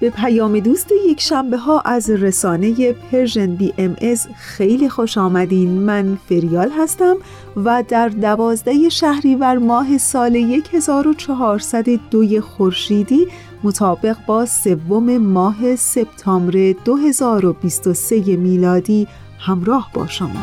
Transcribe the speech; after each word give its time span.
به 0.00 0.10
پیام 0.10 0.60
دوست 0.60 0.92
یک 1.06 1.20
شنبه 1.20 1.56
ها 1.56 1.80
از 1.80 2.10
رسانه 2.10 2.92
Persian 2.92 3.54
BMS 3.54 4.28
خیلی 4.36 4.88
خوش 4.88 5.18
آمدین. 5.18 5.70
من 5.70 6.18
فریال 6.28 6.70
هستم 6.70 7.16
و 7.56 7.84
در 7.88 8.08
دوازده 8.08 8.88
شهریور 8.88 9.58
ماه 9.58 9.98
سال 9.98 10.36
1402 10.72 12.40
خورشیدی 12.40 13.26
مطابق 13.64 14.16
با 14.26 14.46
سوم 14.46 15.18
ماه 15.18 15.76
سپتامبر 15.76 16.74
2023 16.84 18.36
میلادی 18.36 19.08
همراه 19.38 19.90
با 19.94 20.06
شما. 20.06 20.42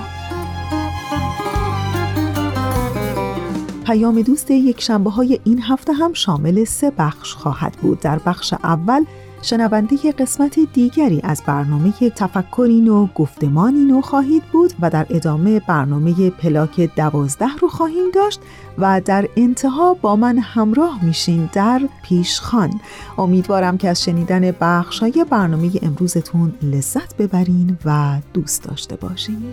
پیام 3.85 4.21
دوست 4.21 4.51
یک 4.51 4.81
شنبه 4.81 5.09
های 5.09 5.39
این 5.43 5.61
هفته 5.61 5.93
هم 5.93 6.13
شامل 6.13 6.63
سه 6.63 6.91
بخش 6.97 7.33
خواهد 7.33 7.77
بود. 7.81 7.99
در 7.99 8.19
بخش 8.25 8.53
اول 8.53 9.05
شنونده 9.45 10.11
قسمت 10.11 10.59
دیگری 10.73 11.21
از 11.23 11.43
برنامه 11.45 11.91
تفکری 11.91 12.81
نو 12.81 13.07
گفتمانی 13.15 13.85
نو 13.85 14.01
خواهید 14.01 14.43
بود 14.43 14.73
و 14.79 14.89
در 14.89 15.05
ادامه 15.09 15.59
برنامه 15.59 16.29
پلاک 16.29 16.89
دوازده 16.95 17.55
رو 17.61 17.67
خواهیم 17.67 18.11
داشت 18.13 18.39
و 18.77 19.01
در 19.05 19.27
انتها 19.37 19.93
با 19.93 20.15
من 20.15 20.37
همراه 20.37 21.05
میشین 21.05 21.49
در 21.53 21.81
پیشخان. 22.03 22.81
امیدوارم 23.17 23.77
که 23.77 23.89
از 23.89 24.03
شنیدن 24.03 24.51
بخشای 24.61 25.25
برنامه 25.29 25.71
امروزتون 25.81 26.53
لذت 26.61 27.17
ببرین 27.17 27.77
و 27.85 28.17
دوست 28.33 28.63
داشته 28.63 28.95
باشین. 28.95 29.43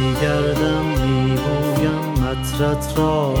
میگردم 0.00 0.84
می‌گویم 0.84 2.24
مطرت 2.24 2.98
را. 2.98 3.34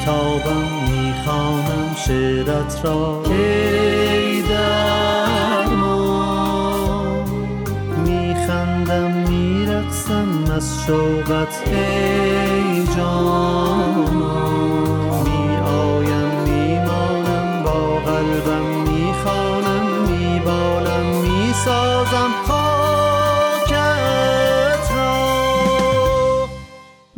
کتابم 0.00 0.66
می‌خوانم 0.90 1.94
شعرت 2.06 2.80
را. 2.84 3.22
ای 3.30 4.42
میخندم 8.04 9.12
میرقصم 9.28 10.52
از 10.56 10.84
شوقت. 10.86 11.62
ای 11.66 12.86
جان. 12.96 13.79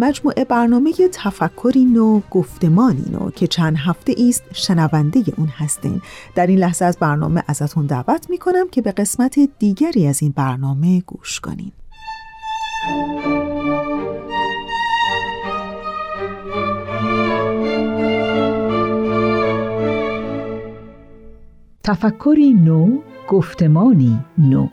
مجموعه 0.03 0.45
برنامه 0.45 0.93
تفکری 1.13 1.85
نو 1.85 2.21
گفتمانی 2.31 3.05
نو 3.11 3.31
که 3.31 3.47
چند 3.47 3.77
هفته 3.79 4.15
است 4.29 4.43
شنونده 4.53 5.25
اون 5.37 5.49
هستین 5.49 6.01
در 6.35 6.47
این 6.47 6.59
لحظه 6.59 6.85
از 6.85 6.97
برنامه 6.99 7.43
ازتون 7.47 7.87
دعوت 7.87 8.31
می‌کنم 8.31 8.69
که 8.69 8.83
به 8.83 8.93
قسمت 8.93 9.39
دیگری 9.59 10.07
از 10.07 10.23
این 10.23 10.33
برنامه 10.37 11.01
گوش 11.01 11.41
کنین. 11.41 11.73
تفکری 21.85 22.53
نو 22.53 22.99
گفتمانی 23.29 24.19
نو. 24.39 24.69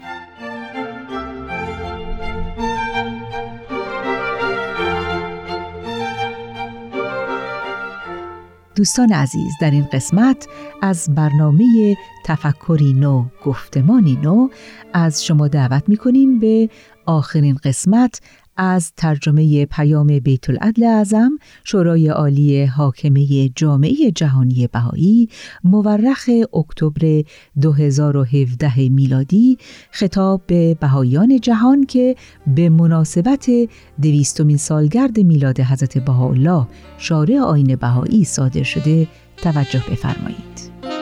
دوستان 8.79 9.11
عزیز 9.11 9.53
در 9.61 9.71
این 9.71 9.87
قسمت 9.93 10.47
از 10.81 11.09
برنامه 11.15 11.97
تفکری 12.25 12.93
نو 12.93 13.25
گفتمانی 13.45 14.15
نو 14.15 14.49
از 14.93 15.25
شما 15.25 15.47
دعوت 15.47 15.83
می 15.87 15.97
کنیم 15.97 16.39
به 16.39 16.69
آخرین 17.05 17.55
قسمت 17.63 18.21
از 18.61 18.93
ترجمه 18.97 19.65
پیام 19.65 20.07
بیت 20.19 20.49
العدل 20.49 20.83
اعظم 20.83 21.31
شورای 21.63 22.07
عالی 22.07 22.63
حاکمه 22.63 23.49
جامعه 23.49 24.11
جهانی 24.15 24.67
بهایی 24.67 25.29
مورخ 25.63 26.29
اکتبر 26.53 27.23
2017 27.61 28.89
میلادی 28.89 29.57
خطاب 29.91 30.41
به 30.47 30.77
بهاییان 30.79 31.39
جهان 31.39 31.85
که 31.85 32.15
به 32.47 32.69
مناسبت 32.69 33.49
دویستمین 34.01 34.57
سالگرد 34.57 35.19
میلاد 35.19 35.59
حضرت 35.59 35.97
بهاءالله 35.97 36.67
شارع 36.97 37.39
آین 37.39 37.75
بهایی 37.75 38.23
صادر 38.23 38.63
شده 38.63 39.07
توجه 39.37 39.83
بفرمایید. 39.91 40.98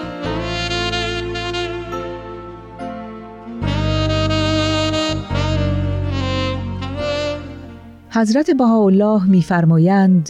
حضرت 8.18 8.52
بهاءالله 8.52 9.26
میفرمایند 9.26 10.30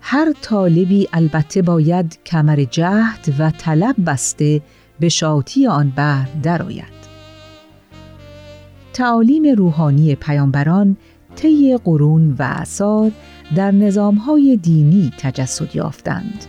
هر 0.00 0.32
طالبی 0.42 1.08
البته 1.12 1.62
باید 1.62 2.18
کمر 2.26 2.64
جهد 2.70 3.34
و 3.38 3.50
طلب 3.50 3.94
بسته 4.06 4.62
به 5.00 5.08
شاطی 5.08 5.66
آن 5.66 5.92
بر 5.96 6.26
درآید. 6.42 6.98
تعالیم 8.92 9.56
روحانی 9.56 10.14
پیامبران 10.14 10.96
طی 11.36 11.78
قرون 11.84 12.36
و 12.38 12.42
اعصار 12.42 13.10
در 13.56 13.70
نظامهای 13.70 14.56
دینی 14.56 15.12
تجسد 15.18 15.76
یافتند 15.76 16.44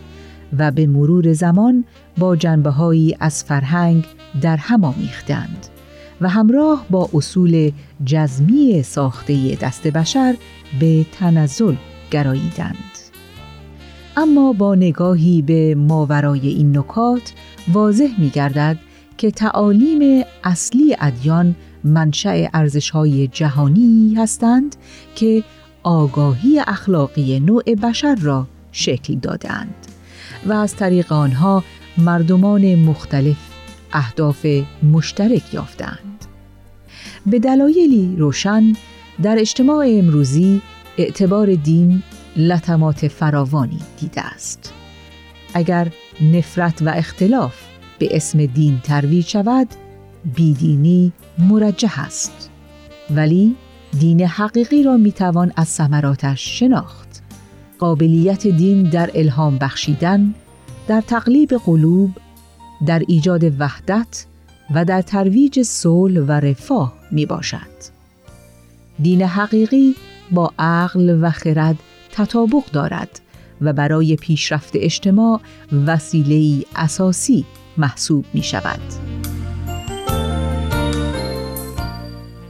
و 0.57 0.71
به 0.71 0.87
مرور 0.87 1.33
زمان 1.33 1.85
با 2.17 2.35
جنبه 2.35 2.73
از 3.19 3.43
فرهنگ 3.43 4.05
در 4.41 4.57
هم 4.57 4.83
آمیختند 4.83 5.67
و 6.21 6.29
همراه 6.29 6.85
با 6.89 7.09
اصول 7.13 7.71
جزمی 8.05 8.83
ساخته 8.83 9.55
دست 9.55 9.87
بشر 9.87 10.35
به 10.79 11.05
تنزل 11.11 11.75
گراییدند 12.11 12.75
اما 14.17 14.53
با 14.53 14.75
نگاهی 14.75 15.41
به 15.41 15.75
ماورای 15.75 16.47
این 16.47 16.77
نکات 16.77 17.33
واضح 17.73 18.09
می 18.17 18.29
گردد 18.29 18.77
که 19.17 19.31
تعالیم 19.31 20.23
اصلی 20.43 20.95
ادیان 20.99 21.55
منشأ 21.83 22.47
ارزش‌های 22.53 23.27
جهانی 23.27 24.15
هستند 24.17 24.75
که 25.15 25.43
آگاهی 25.83 26.59
اخلاقی 26.59 27.39
نوع 27.39 27.63
بشر 27.63 28.15
را 28.15 28.47
شکل 28.71 29.15
دادند 29.15 29.75
و 30.45 30.53
از 30.53 30.75
طریق 30.75 31.13
آنها 31.13 31.63
مردمان 31.97 32.75
مختلف 32.75 33.37
اهداف 33.93 34.45
مشترک 34.91 35.53
یافتند. 35.53 36.25
به 37.25 37.39
دلایلی 37.39 38.15
روشن 38.17 38.73
در 39.23 39.39
اجتماع 39.39 39.85
امروزی 39.89 40.61
اعتبار 40.97 41.55
دین 41.55 42.03
لطمات 42.37 43.07
فراوانی 43.07 43.79
دیده 43.99 44.21
است. 44.21 44.73
اگر 45.53 45.87
نفرت 46.21 46.81
و 46.81 46.89
اختلاف 46.89 47.55
به 47.99 48.15
اسم 48.15 48.45
دین 48.45 48.79
ترویج 48.83 49.27
شود، 49.27 49.67
بیدینی 50.35 51.13
مرجح 51.37 51.99
است. 51.99 52.49
ولی 53.09 53.55
دین 53.99 54.21
حقیقی 54.21 54.83
را 54.83 54.97
می‌توان 54.97 55.51
از 55.55 55.67
ثمراتش 55.67 56.59
شناخت. 56.59 57.21
قابلیت 57.79 58.47
دین 58.47 58.83
در 58.83 59.11
الهام 59.13 59.57
بخشیدن، 59.57 60.33
در 60.87 61.01
تقلیب 61.01 61.53
قلوب، 61.65 62.11
در 62.85 63.03
ایجاد 63.07 63.61
وحدت 63.61 64.25
و 64.73 64.85
در 64.85 65.01
ترویج 65.01 65.61
صلح 65.61 66.21
و 66.21 66.31
رفاه 66.31 66.93
می 67.11 67.25
باشد. 67.25 67.98
دین 69.01 69.21
حقیقی 69.21 69.95
با 70.31 70.51
عقل 70.59 71.19
و 71.21 71.29
خرد 71.29 71.75
تطابق 72.11 72.65
دارد 72.73 73.21
و 73.61 73.73
برای 73.73 74.15
پیشرفت 74.15 74.71
اجتماع 74.75 75.39
وسیله 75.87 76.65
اساسی 76.75 77.45
محسوب 77.77 78.25
می 78.33 78.43
شود. 78.43 78.79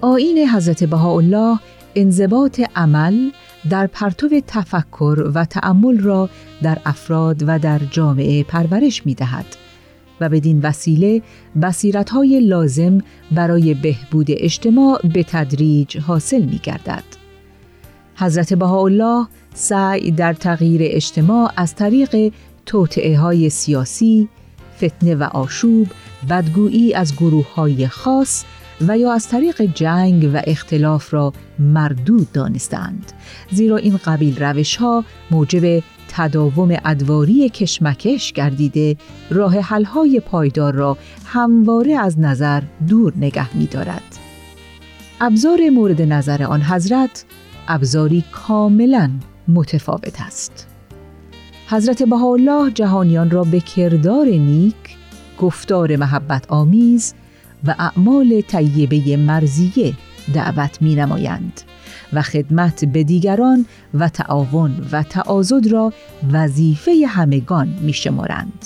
آین 0.01 0.37
حضرت 0.37 0.83
بهاءالله 0.83 1.59
انضباط 1.95 2.61
عمل 2.75 3.31
در 3.69 3.87
پرتو 3.87 4.41
تفکر 4.47 5.31
و 5.33 5.45
تأمل 5.45 5.99
را 5.99 6.29
در 6.61 6.77
افراد 6.85 7.43
و 7.47 7.59
در 7.59 7.79
جامعه 7.79 8.43
پرورش 8.43 9.05
می 9.05 9.15
دهد 9.15 9.45
و 10.21 10.29
بدین 10.29 10.59
وسیله 10.61 11.21
بصیرت‌های 11.61 12.39
لازم 12.39 12.97
برای 13.31 13.73
بهبود 13.73 14.27
اجتماع 14.29 15.01
به 15.13 15.23
تدریج 15.23 15.97
حاصل 15.97 16.41
می 16.41 16.59
گردد. 16.63 17.03
حضرت 18.15 18.53
بهاءالله 18.53 19.27
سعی 19.53 20.11
در 20.11 20.33
تغییر 20.33 20.81
اجتماع 20.83 21.51
از 21.57 21.75
طریق 21.75 22.33
توطعه 22.65 23.17
های 23.17 23.49
سیاسی، 23.49 24.29
فتنه 24.77 25.15
و 25.15 25.23
آشوب، 25.23 25.87
بدگویی 26.29 26.93
از 26.93 27.15
گروه 27.15 27.53
های 27.53 27.87
خاص 27.87 28.43
و 28.87 28.97
یا 28.97 29.13
از 29.13 29.27
طریق 29.27 29.61
جنگ 29.61 30.31
و 30.33 30.41
اختلاف 30.43 31.13
را 31.13 31.33
مردود 31.59 32.31
دانستند 32.31 33.11
زیرا 33.51 33.77
این 33.77 33.99
قبیل 34.05 34.43
روش 34.43 34.75
ها 34.75 35.03
موجب 35.31 35.83
تداوم 36.09 36.77
ادواری 36.85 37.49
کشمکش 37.49 38.33
گردیده 38.33 38.97
راه 39.29 39.59
حلهای 39.59 40.19
پایدار 40.19 40.73
را 40.73 40.97
همواره 41.25 41.93
از 41.93 42.19
نظر 42.19 42.61
دور 42.87 43.13
نگه 43.17 43.57
می 43.57 43.65
دارد. 43.65 44.19
ابزار 45.21 45.69
مورد 45.69 46.01
نظر 46.01 46.43
آن 46.43 46.61
حضرت 46.61 47.25
ابزاری 47.67 48.23
کاملا 48.31 49.11
متفاوت 49.47 50.21
است. 50.21 50.67
حضرت 51.67 52.03
بهاءالله 52.03 52.71
جهانیان 52.71 53.29
را 53.29 53.43
به 53.43 53.59
کردار 53.59 54.27
نیک، 54.27 54.75
گفتار 55.39 55.95
محبت 55.95 56.51
آمیز 56.51 57.13
و 57.63 57.75
اعمال 57.79 58.41
طیبه 58.41 59.17
مرزیه 59.17 59.93
دعوت 60.33 60.81
می 60.81 60.95
نمایند 60.95 61.61
و 62.13 62.21
خدمت 62.21 62.85
به 62.85 63.03
دیگران 63.03 63.65
و 63.93 64.09
تعاون 64.09 64.87
و 64.91 65.03
تعاضد 65.03 65.67
را 65.67 65.93
وظیفه 66.31 66.91
همگان 67.07 67.67
می 67.81 67.93
شمارند. 67.93 68.65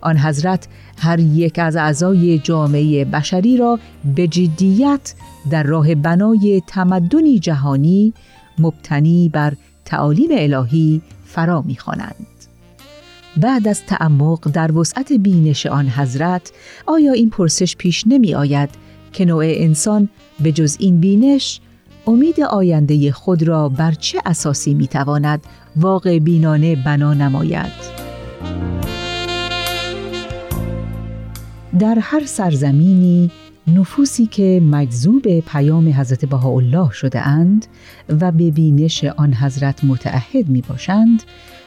آن 0.00 0.18
حضرت 0.18 0.68
هر 0.98 1.20
یک 1.20 1.58
از 1.58 1.76
اعضای 1.76 2.38
جامعه 2.38 3.04
بشری 3.04 3.56
را 3.56 3.78
به 4.16 4.26
جدیت 4.26 5.14
در 5.50 5.62
راه 5.62 5.94
بنای 5.94 6.62
تمدنی 6.66 7.38
جهانی 7.38 8.12
مبتنی 8.58 9.28
بر 9.28 9.56
تعالیم 9.84 10.28
الهی 10.32 11.02
فرا 11.26 11.62
می‌خوانند. 11.62 12.26
بعد 13.36 13.68
از 13.68 13.82
تعمق 13.86 14.50
در 14.50 14.72
وسعت 14.72 15.12
بینش 15.12 15.66
آن 15.66 15.88
حضرت 15.88 16.52
آیا 16.86 17.12
این 17.12 17.30
پرسش 17.30 17.76
پیش 17.76 18.04
نمی 18.06 18.34
آید 18.34 18.70
که 19.12 19.24
نوع 19.24 19.44
انسان 19.46 20.08
به 20.40 20.52
جز 20.52 20.76
این 20.80 21.00
بینش 21.00 21.60
امید 22.06 22.40
آینده 22.40 23.12
خود 23.12 23.42
را 23.42 23.68
بر 23.68 23.92
چه 23.92 24.20
اساسی 24.26 24.74
می 24.74 24.88
تواند 24.88 25.40
واقع 25.76 26.18
بینانه 26.18 26.76
بنا 26.84 27.14
نماید؟ 27.14 27.96
در 31.78 31.98
هر 32.00 32.26
سرزمینی 32.26 33.30
نفوسی 33.66 34.26
که 34.26 34.62
مجذوب 34.64 35.40
پیام 35.40 35.88
حضرت 35.88 36.24
بهاءالله 36.24 36.92
شده 36.92 37.26
اند 37.26 37.66
و 38.20 38.32
به 38.32 38.50
بینش 38.50 39.04
آن 39.04 39.34
حضرت 39.34 39.84
متعهد 39.84 40.48
می 40.48 40.62
باشند 40.68 41.22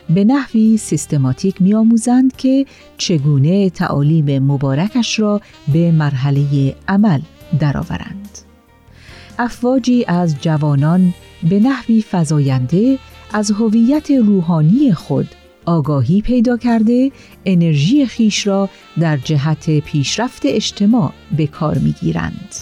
به 0.09 0.23
نحوی 0.23 0.77
سیستماتیک 0.77 1.61
می 1.61 1.73
آموزند 1.73 2.35
که 2.35 2.65
چگونه 2.97 3.69
تعالیم 3.69 4.43
مبارکش 4.43 5.19
را 5.19 5.41
به 5.73 5.91
مرحله 5.91 6.75
عمل 6.87 7.21
درآورند. 7.59 8.48
افواجی 9.41 10.05
از 10.07 10.35
جوانان 10.41 11.13
به 11.49 11.59
نحوی 11.59 12.03
فزاینده 12.11 12.97
از 13.33 13.51
هویت 13.51 14.11
روحانی 14.11 14.93
خود 14.93 15.27
آگاهی 15.65 16.21
پیدا 16.21 16.57
کرده 16.57 17.11
انرژی 17.45 18.05
خیش 18.05 18.47
را 18.47 18.69
در 18.99 19.17
جهت 19.17 19.79
پیشرفت 19.79 20.41
اجتماع 20.45 21.13
به 21.37 21.47
کار 21.47 21.77
می‌گیرند. 21.77 22.55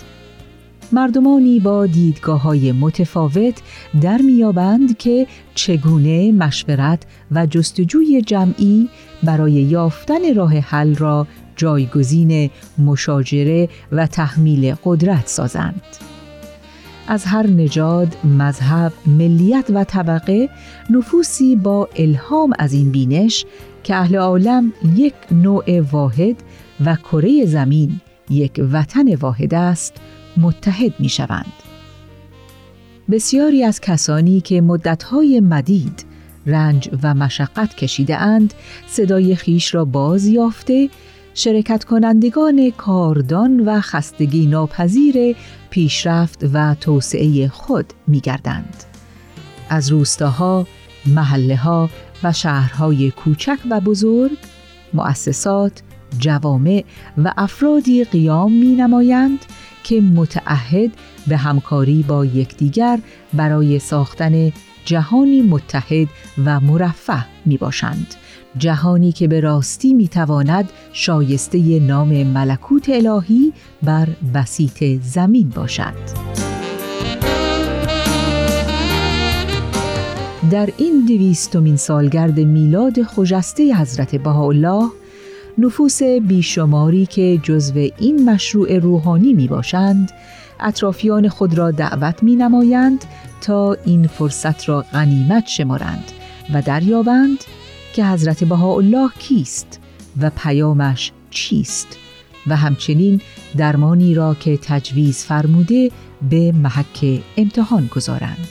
مردمانی 0.92 1.60
با 1.60 1.86
دیدگاه 1.86 2.42
های 2.42 2.72
متفاوت 2.72 3.62
در 4.02 4.22
میابند 4.22 4.98
که 4.98 5.28
چگونه 5.56 6.32
مشورت 6.32 7.04
و 7.32 7.46
جستجوی 7.46 8.22
جمعی 8.22 8.90
برای 9.24 9.52
یافتن 9.52 10.36
راه 10.36 10.58
حل 10.58 10.96
را 10.96 11.28
جایگزین 11.56 12.50
مشاجره 12.78 13.70
و 13.92 14.08
تحمیل 14.08 14.76
قدرت 14.84 15.28
سازند. 15.28 15.82
از 17.08 17.26
هر 17.26 17.48
نژاد، 17.48 18.18
مذهب، 18.24 18.94
ملیت 19.06 19.66
و 19.70 19.84
طبقه 19.84 20.50
نفوسی 20.90 21.56
با 21.56 21.90
الهام 21.96 22.54
از 22.60 22.74
این 22.74 22.92
بینش 22.92 23.46
که 23.84 23.96
اهل 23.96 24.16
عالم 24.16 24.74
یک 24.96 25.14
نوع 25.32 25.82
واحد 25.82 26.36
و 26.86 26.96
کره 26.96 27.46
زمین 27.46 28.02
یک 28.30 28.62
وطن 28.72 29.16
واحد 29.16 29.54
است 29.54 29.94
متحد 30.38 30.94
می 31.00 31.10
شوند. 31.10 31.54
بسیاری 33.12 33.64
از 33.64 33.82
کسانی 33.82 34.42
که 34.42 34.62
مدتهای 34.62 35.40
مدید 35.40 36.06
رنج 36.46 36.90
و 37.04 37.14
مشقت 37.14 37.76
کشیده 37.76 38.18
اند 38.18 38.54
صدای 38.88 39.36
خیش 39.36 39.76
را 39.76 39.86
باز 39.86 40.26
یافته 40.26 40.90
شرکت 41.34 41.84
کنندگان 41.84 42.72
کاردان 42.78 43.60
و 43.60 43.82
خستگی 43.82 44.48
ناپذیر 44.48 45.36
پیشرفت 45.70 46.44
و 46.54 46.76
توسعه 46.76 47.48
خود 47.48 47.94
می 48.08 48.20
گردند. 48.20 48.84
از 49.70 49.90
روستاها، 49.90 50.68
محله 51.06 51.56
ها 51.56 51.90
و 52.24 52.34
شهرهای 52.34 53.12
کوچک 53.12 53.58
و 53.70 53.80
بزرگ، 53.80 54.38
مؤسسات، 54.94 55.82
جوامع 56.20 56.84
و 57.18 57.34
افرادی 57.38 58.04
قیام 58.04 58.52
می 58.52 58.76
نمایند 58.76 59.40
که 59.84 60.02
متعهد 60.02 60.92
به 61.28 61.38
همکاری 61.38 62.04
با 62.04 62.26
یکدیگر 62.26 63.00
برای 63.34 63.80
ساختن 63.80 64.52
جهانی 64.86 65.42
متحد 65.42 66.08
و 66.46 66.60
مرفه 66.60 67.26
می 67.46 67.58
باشند. 67.58 68.16
جهانی 68.60 69.12
که 69.12 69.28
به 69.28 69.40
راستی 69.40 69.94
می 69.94 70.08
تواند 70.08 70.70
شایسته 70.94 71.80
نام 71.80 72.24
ملکوت 72.24 72.90
الهی 72.90 73.54
بر 73.84 74.08
بسیط 74.34 75.02
زمین 75.02 75.50
باشد. 75.50 76.28
در 80.52 80.70
این 80.78 81.06
دویستمین 81.06 81.76
سالگرد 81.76 82.40
میلاد 82.40 83.04
خجسته 83.04 83.76
حضرت 83.76 84.16
بهاءالله 84.16 84.90
نفوس 85.58 86.04
بیشماری 86.04 87.06
که 87.06 87.40
جزو 87.44 87.88
این 87.98 88.30
مشروع 88.30 88.80
روحانی 88.80 89.34
می 89.34 89.48
باشند 89.48 90.12
اطرافیان 90.60 91.30
خود 91.30 91.58
را 91.58 91.72
دعوت 91.72 92.24
می 92.24 92.36
نمایند 92.36 93.06
تا 93.42 93.78
این 93.86 94.08
فرصت 94.08 94.70
را 94.70 94.82
غنیمت 94.82 95.48
شمارند 95.48 96.12
و 96.54 96.62
دریابند 96.62 97.44
که 97.98 98.06
حضرت 98.06 98.44
بهاءالله 98.44 99.10
کیست 99.20 99.80
و 100.22 100.30
پیامش 100.30 101.12
چیست 101.30 101.98
و 102.48 102.56
همچنین 102.56 103.22
درمانی 103.58 104.16
را 104.16 104.34
که 104.34 104.58
تجویز 104.58 105.24
فرموده 105.24 105.92
به 106.30 106.52
محک 106.52 107.22
امتحان 107.38 107.88
گذارند. 107.88 108.50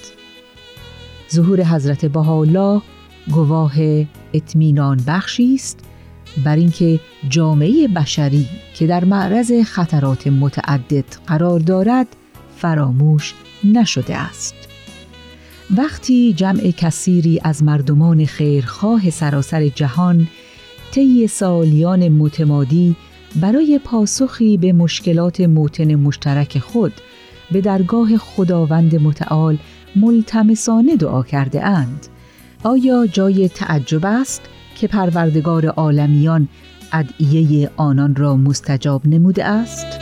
ظهور 1.32 1.64
حضرت 1.64 2.04
بهاءالله 2.04 2.82
گواه 3.30 3.72
اطمینان 4.32 5.00
بخشی 5.06 5.54
است 5.54 5.78
بر 6.44 6.56
اینکه 6.56 7.00
جامعه 7.28 7.88
بشری 7.88 8.48
که 8.74 8.86
در 8.86 9.04
معرض 9.04 9.52
خطرات 9.64 10.26
متعدد 10.26 11.04
قرار 11.26 11.60
دارد 11.60 12.06
فراموش 12.56 13.34
نشده 13.64 14.16
است. 14.16 14.65
وقتی 15.70 16.32
جمع 16.32 16.70
کثیری 16.70 17.40
از 17.44 17.62
مردمان 17.62 18.24
خیرخواه 18.24 19.10
سراسر 19.10 19.68
جهان 19.68 20.28
طی 20.90 21.26
سالیان 21.26 22.08
متمادی 22.08 22.96
برای 23.40 23.80
پاسخی 23.84 24.56
به 24.56 24.72
مشکلات 24.72 25.40
موتن 25.40 25.94
مشترک 25.94 26.58
خود 26.58 26.92
به 27.52 27.60
درگاه 27.60 28.16
خداوند 28.16 28.94
متعال 29.02 29.58
ملتمسانه 29.96 30.96
دعا 30.96 31.22
کرده 31.22 31.66
اند 31.66 32.06
آیا 32.64 33.06
جای 33.06 33.48
تعجب 33.48 34.06
است 34.06 34.42
که 34.74 34.88
پروردگار 34.88 35.66
عالمیان 35.66 36.48
ادعیه 36.92 37.70
آنان 37.76 38.14
را 38.14 38.36
مستجاب 38.36 39.06
نموده 39.06 39.44
است؟ 39.44 39.95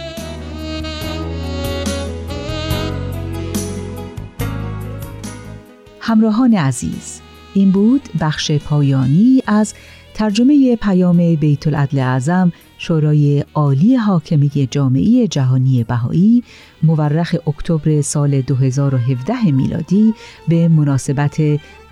همراهان 6.07 6.55
عزیز 6.55 7.21
این 7.55 7.71
بود 7.71 8.09
بخش 8.21 8.53
پایانی 8.53 9.43
از 9.47 9.75
ترجمه 10.15 10.77
پیام 10.77 11.35
بیت 11.35 11.67
العدل 11.67 11.99
اعظم 11.99 12.53
شورای 12.79 13.45
عالی 13.55 13.97
حاکمی 13.97 14.69
جامعه 14.71 15.29
جهانی 15.29 15.85
بهایی 15.85 16.43
مورخ 16.83 17.35
اکتبر 17.47 18.01
سال 18.01 18.41
2017 18.41 19.51
میلادی 19.51 20.15
به 20.49 20.69
مناسبت 20.69 21.37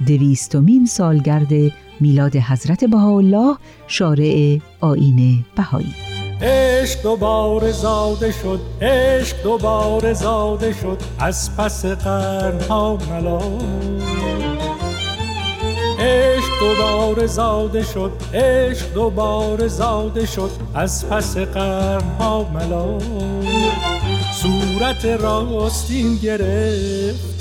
دویستمین 0.06 0.86
سالگرد 0.86 1.72
میلاد 2.00 2.36
حضرت 2.36 2.84
بهاءالله 2.84 3.56
شارع 3.86 4.58
آین 4.80 5.44
بهایی. 5.56 6.11
عشق 6.42 7.02
دوباره 7.02 7.72
زاده 7.72 8.32
شد 8.32 8.60
عشق 8.80 9.42
دوباره 9.42 10.12
زاده 10.12 10.72
شد 10.72 10.98
از 11.18 11.56
پس 11.56 11.84
قرنها 11.86 12.98
ملال 13.10 14.02
عشق 15.98 16.48
دوباره 16.60 17.26
زاده 17.26 17.82
شد 17.82 18.12
عشق 18.34 18.94
دوباره 18.94 19.68
زاده 19.68 20.26
شد 20.26 20.50
از 20.74 21.08
پس 21.08 21.36
قرنها 21.36 22.50
ملا. 22.54 22.98
صورت 24.32 25.04
راستین 25.04 26.16
گرفت 26.16 27.32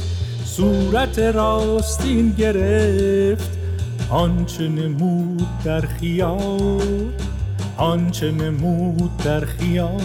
صورت 0.45 1.19
راستین 1.19 2.31
گرفت 2.31 3.49
آنچه 4.09 4.67
نمود 4.67 5.47
در 5.65 5.81
خیال 5.81 7.11
آنچه 7.81 8.31
نمود 8.31 9.17
در 9.17 9.45
خیال. 9.45 10.01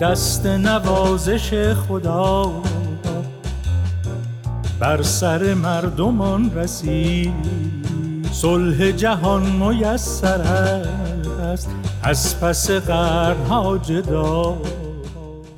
دست 0.00 0.46
نوازش 0.46 1.72
خدا 1.72 2.62
بر 4.80 5.02
سر 5.02 5.54
مردمان 5.54 6.54
رسید. 6.54 7.34
صلح 8.32 8.90
جهان 8.90 9.42
میسر 9.42 10.40
است 11.40 11.70
از 12.02 12.40
پس 12.40 12.70
قرنها 12.70 13.78
جدا. 13.78 14.56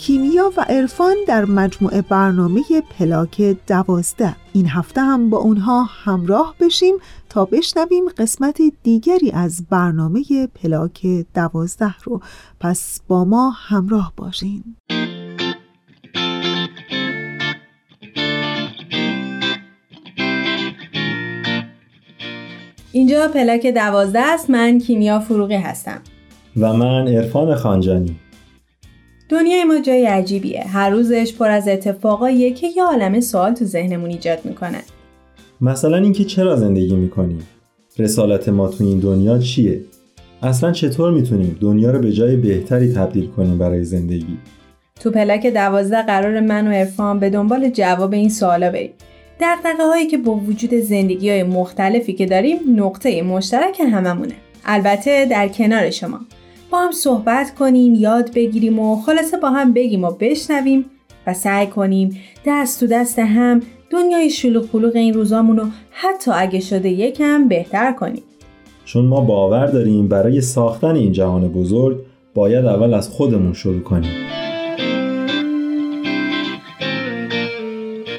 کیمیا 0.08 0.52
و 0.56 0.60
عرفان 0.60 1.14
در 1.26 1.44
مجموعه 1.44 2.02
برنامه 2.02 2.62
پلاک 2.98 3.56
دوازده. 3.66 4.36
این 4.52 4.66
هفته 4.68 5.00
هم 5.00 5.30
با 5.30 5.38
اونها 5.38 5.82
همراه 5.82 6.54
بشیم 6.60 6.94
تا 7.28 7.44
بشنویم 7.44 8.08
قسمت 8.18 8.58
دیگری 8.82 9.30
از 9.30 9.66
برنامه 9.70 10.22
پلاک 10.62 11.06
دوازده 11.34 11.94
رو. 12.04 12.20
پس 12.60 13.00
با 13.08 13.24
ما 13.24 13.50
همراه 13.50 14.12
باشین. 14.16 14.64
اینجا 22.92 23.28
پلاک 23.28 23.66
دوازده 23.66 24.20
است. 24.20 24.50
من 24.50 24.78
کیمیا 24.78 25.20
فروغی 25.20 25.56
هستم. 25.56 26.00
و 26.56 26.72
من 26.72 27.08
عرفان 27.08 27.54
خانجانی. 27.54 28.16
دنیای 29.28 29.64
ما 29.64 29.80
جای 29.80 30.06
عجیبیه. 30.06 30.64
هر 30.68 30.90
روزش 30.90 31.32
پر 31.32 31.50
از 31.50 31.68
اتفاقاییه 31.68 32.50
که 32.50 32.66
یه 32.76 32.82
عالم 32.82 33.20
سوال 33.20 33.54
تو 33.54 33.64
ذهنمون 33.64 34.10
ایجاد 34.10 34.38
می‌کنه. 34.44 34.78
مثلا 35.60 35.96
اینکه 35.96 36.24
چرا 36.24 36.56
زندگی 36.56 36.96
می‌کنیم؟ 36.96 37.48
رسالت 37.98 38.48
ما 38.48 38.68
تو 38.68 38.84
این 38.84 38.98
دنیا 38.98 39.38
چیه؟ 39.38 39.80
اصلا 40.42 40.72
چطور 40.72 41.12
می‌تونیم 41.12 41.58
دنیا 41.60 41.90
رو 41.90 41.98
به 41.98 42.12
جای 42.12 42.36
بهتری 42.36 42.92
تبدیل 42.92 43.26
کنیم 43.26 43.58
برای 43.58 43.84
زندگی؟ 43.84 44.38
تو 45.00 45.10
پلک 45.10 45.46
دوازده 45.46 46.02
قرار 46.02 46.40
من 46.40 46.68
و 46.68 46.70
عرفان 46.70 47.18
به 47.18 47.30
دنبال 47.30 47.70
جواب 47.70 48.12
این 48.12 48.28
سوالا 48.28 48.70
بریم. 48.70 48.90
دقدقه 49.40 49.86
هایی 49.86 50.06
که 50.06 50.18
با 50.18 50.34
وجود 50.34 50.74
زندگی 50.74 51.30
های 51.30 51.42
مختلفی 51.42 52.12
که 52.12 52.26
داریم 52.26 52.58
نقطه 52.76 53.22
مشترک 53.22 53.80
هممونه. 53.80 54.34
البته 54.64 55.26
در 55.30 55.48
کنار 55.48 55.90
شما. 55.90 56.20
با 56.70 56.78
هم 56.78 56.92
صحبت 56.92 57.54
کنیم 57.54 57.94
یاد 57.94 58.34
بگیریم 58.34 58.78
و 58.78 59.02
خلاصه 59.02 59.36
با 59.36 59.50
هم 59.50 59.72
بگیم 59.72 60.04
و 60.04 60.10
بشنویم 60.10 60.84
و 61.26 61.34
سعی 61.34 61.66
کنیم 61.66 62.20
دست 62.46 62.80
تو 62.80 62.86
دست 62.86 63.18
هم 63.18 63.60
دنیای 63.90 64.30
شلوغ 64.30 64.66
پلوغ 64.66 64.96
این 64.96 65.14
روزامون 65.14 65.56
رو 65.56 65.66
حتی 65.90 66.30
اگه 66.30 66.60
شده 66.60 66.88
یکم 66.88 67.48
بهتر 67.48 67.92
کنیم. 67.92 68.22
چون 68.84 69.06
ما 69.06 69.20
باور 69.20 69.66
داریم 69.66 70.08
برای 70.08 70.40
ساختن 70.40 70.94
این 70.94 71.12
جهان 71.12 71.48
بزرگ 71.48 71.98
باید 72.34 72.64
اول 72.64 72.94
از 72.94 73.08
خودمون 73.08 73.52
شروع 73.52 73.80
کنیم. 73.80 74.10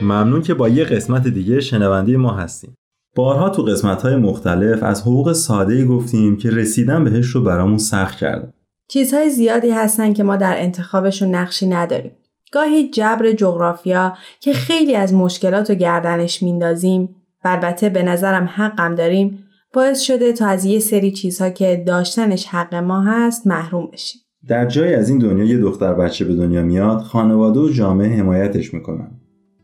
ممنون 0.01 0.41
که 0.41 0.53
با 0.53 0.70
یه 0.70 0.84
قسمت 0.84 1.27
دیگه 1.27 1.60
شنونده 1.60 2.18
ما 2.18 2.34
هستیم. 2.34 2.78
بارها 3.16 3.50
تو 3.50 3.63
قسمت 3.63 4.01
های 4.01 4.16
مختلف 4.16 4.84
از 4.84 5.01
حقوق 5.01 5.34
ساده 5.34 5.86
گفتیم 5.86 6.38
که 6.38 6.50
رسیدن 6.50 7.04
بهش 7.04 7.25
رو 7.25 7.44
برامون 7.44 7.78
سخت 7.78 8.18
کردن 8.18 8.54
چیزهای 8.88 9.30
زیادی 9.30 9.70
هستن 9.70 10.13
که 10.13 10.24
ما 10.24 10.36
در 10.36 10.62
انتخابشون 10.62 11.36
نقشی 11.36 11.68
نداریم. 11.68 12.12
گاهی 12.51 12.89
جبر 12.89 13.32
جغرافیا 13.32 14.13
که 14.39 14.54
خیلی 14.54 14.96
از 14.96 15.13
مشکلات 15.13 15.70
و 15.70 15.74
گردنش 15.74 16.44
میندازیم 16.44 17.16
البته 17.44 17.89
به 17.89 18.04
نظرم 18.04 18.50
حقم 18.56 18.96
داریم 18.96 19.44
باعث 19.74 20.00
شده 20.00 20.34
تا 20.34 20.48
از 20.48 20.66
یه 20.66 20.80
سری 20.80 21.12
چیزها 21.12 21.50
که 21.50 21.84
داشتنش 21.88 22.46
حق 22.46 22.75
ما 22.75 23.01
هست 23.01 23.48
محروم 23.48 23.88
بشیم. 23.94 24.22
در 24.48 24.66
جای 24.66 24.96
از 24.96 25.10
این 25.10 25.18
دنیا 25.18 25.46
یه 25.46 25.58
دختر 25.58 25.94
بچه 25.94 26.25
به 26.25 26.36
دنیا 26.36 26.62
میاد 26.62 27.00
خانواده 27.01 27.60
و 27.60 27.70
جامعه 27.70 28.10
حمایتش 28.20 28.74
می‌کنن. 28.74 29.12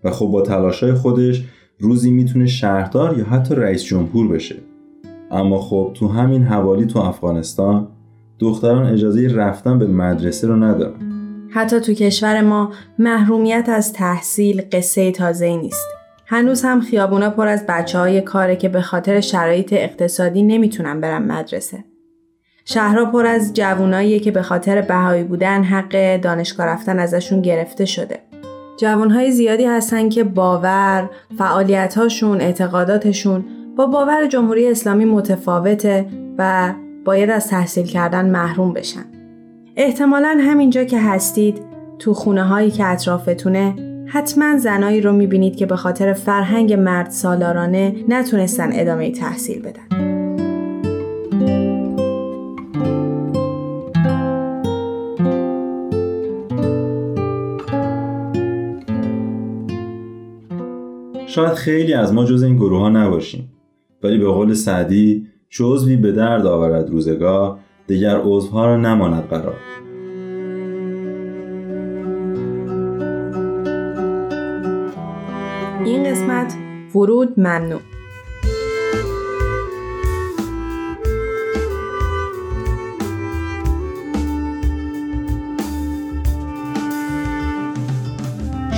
و 0.04 0.12
خب 0.12 0.26
با 0.26 0.42
تلاشای 0.42 0.94
خودش 0.94 1.44
روزی 1.80 2.12
می‌تونه 2.12 2.48
شهردار 2.48 3.18
یا 3.18 3.26
حتی 3.26 3.56
رئیس 3.56 3.84
جمهور 3.84 4.28
بشه 4.28 4.56
اما 5.32 5.60
خب 5.60 5.92
تو 5.94 6.08
همین 6.08 6.44
حوالی 6.44 6.86
تو 6.86 7.00
افغانستان 7.00 7.88
دختران 8.40 8.86
اجازه 8.86 9.28
رفتن 9.28 9.80
به 9.80 9.88
مدرسه 9.88 10.48
رو 10.48 10.56
ندارن 10.56 11.16
حتی 11.50 11.80
تو 11.80 11.94
کشور 11.94 12.42
ما 12.42 12.72
محرومیت 13.00 13.70
از 13.70 13.94
تحصیل 13.94 14.62
قصه 14.72 15.12
تازه 15.12 15.58
نیست 15.58 15.86
هنوز 16.26 16.64
هم 16.64 16.82
خیابونا 16.82 17.30
پر 17.30 17.48
از 17.48 17.66
بچه 17.68 18.00
های 18.00 18.22
کاره 18.22 18.56
که 18.56 18.70
به 18.70 18.82
خاطر 18.82 19.22
شرایط 19.22 19.74
اقتصادی 19.74 20.44
نمی‌تونن 20.44 21.02
برن 21.02 21.32
مدرسه. 21.32 21.84
شهرها 22.66 23.06
پر 23.06 23.26
از 23.26 23.54
جوونایی 23.54 24.20
که 24.20 24.32
به 24.32 24.42
خاطر 24.42 24.82
بهایی 24.82 25.24
بودن 25.24 25.64
حق 25.64 26.22
دانشگاه 26.22 26.66
رفتن 26.66 27.00
ازشون 27.00 27.42
گرفته 27.42 27.86
شده. 27.86 28.20
جوانهای 28.78 29.32
زیادی 29.32 29.66
هستن 29.66 30.10
که 30.10 30.24
باور، 30.24 31.10
فعالیتهاشون، 31.38 32.42
اعتقاداتشون 32.42 33.46
با 33.78 33.86
باور 33.86 34.26
جمهوری 34.28 34.68
اسلامی 34.68 35.06
متفاوته 35.06 36.06
و 36.38 36.74
باید 37.06 37.30
از 37.30 37.48
تحصیل 37.48 37.86
کردن 37.86 38.30
محروم 38.30 38.74
بشن. 38.74 39.06
احتمالا 39.76 40.38
همینجا 40.42 40.84
که 40.84 41.00
هستید 41.00 41.62
تو 42.00 42.14
خونه 42.14 42.44
هایی 42.44 42.72
که 42.72 42.86
اطرافتونه 42.86 43.76
حتما 44.08 44.58
زنایی 44.58 45.02
رو 45.02 45.12
می‌بینید 45.12 45.56
که 45.56 45.66
به 45.66 45.76
خاطر 45.76 46.14
فرهنگ 46.14 46.74
مرد 46.74 47.10
سالارانه 47.10 47.96
نتونستن 48.10 48.70
ادامه 48.74 49.12
تحصیل 49.12 49.62
بدن. 49.62 50.15
شاید 61.36 61.54
خیلی 61.54 61.94
از 61.94 62.14
ما 62.14 62.26
جز 62.26 62.44
این 62.44 62.56
گروه 62.56 62.80
ها 62.80 62.90
نباشیم. 62.90 63.52
ولی 64.04 64.18
به 64.18 64.28
قول 64.28 64.54
سعدی 64.54 65.28
جزوی 65.50 65.96
به 65.96 66.12
درد 66.12 66.46
آورد 66.46 66.90
روزگاه 66.90 67.60
دیگر 67.88 68.22
عضوها 68.24 68.66
را 68.66 68.78
نماند 68.78 69.24
قرار. 69.24 69.56
این 75.86 76.04
قسمت 76.04 76.54
ورود 76.96 77.40
ممنوع. 77.40 77.82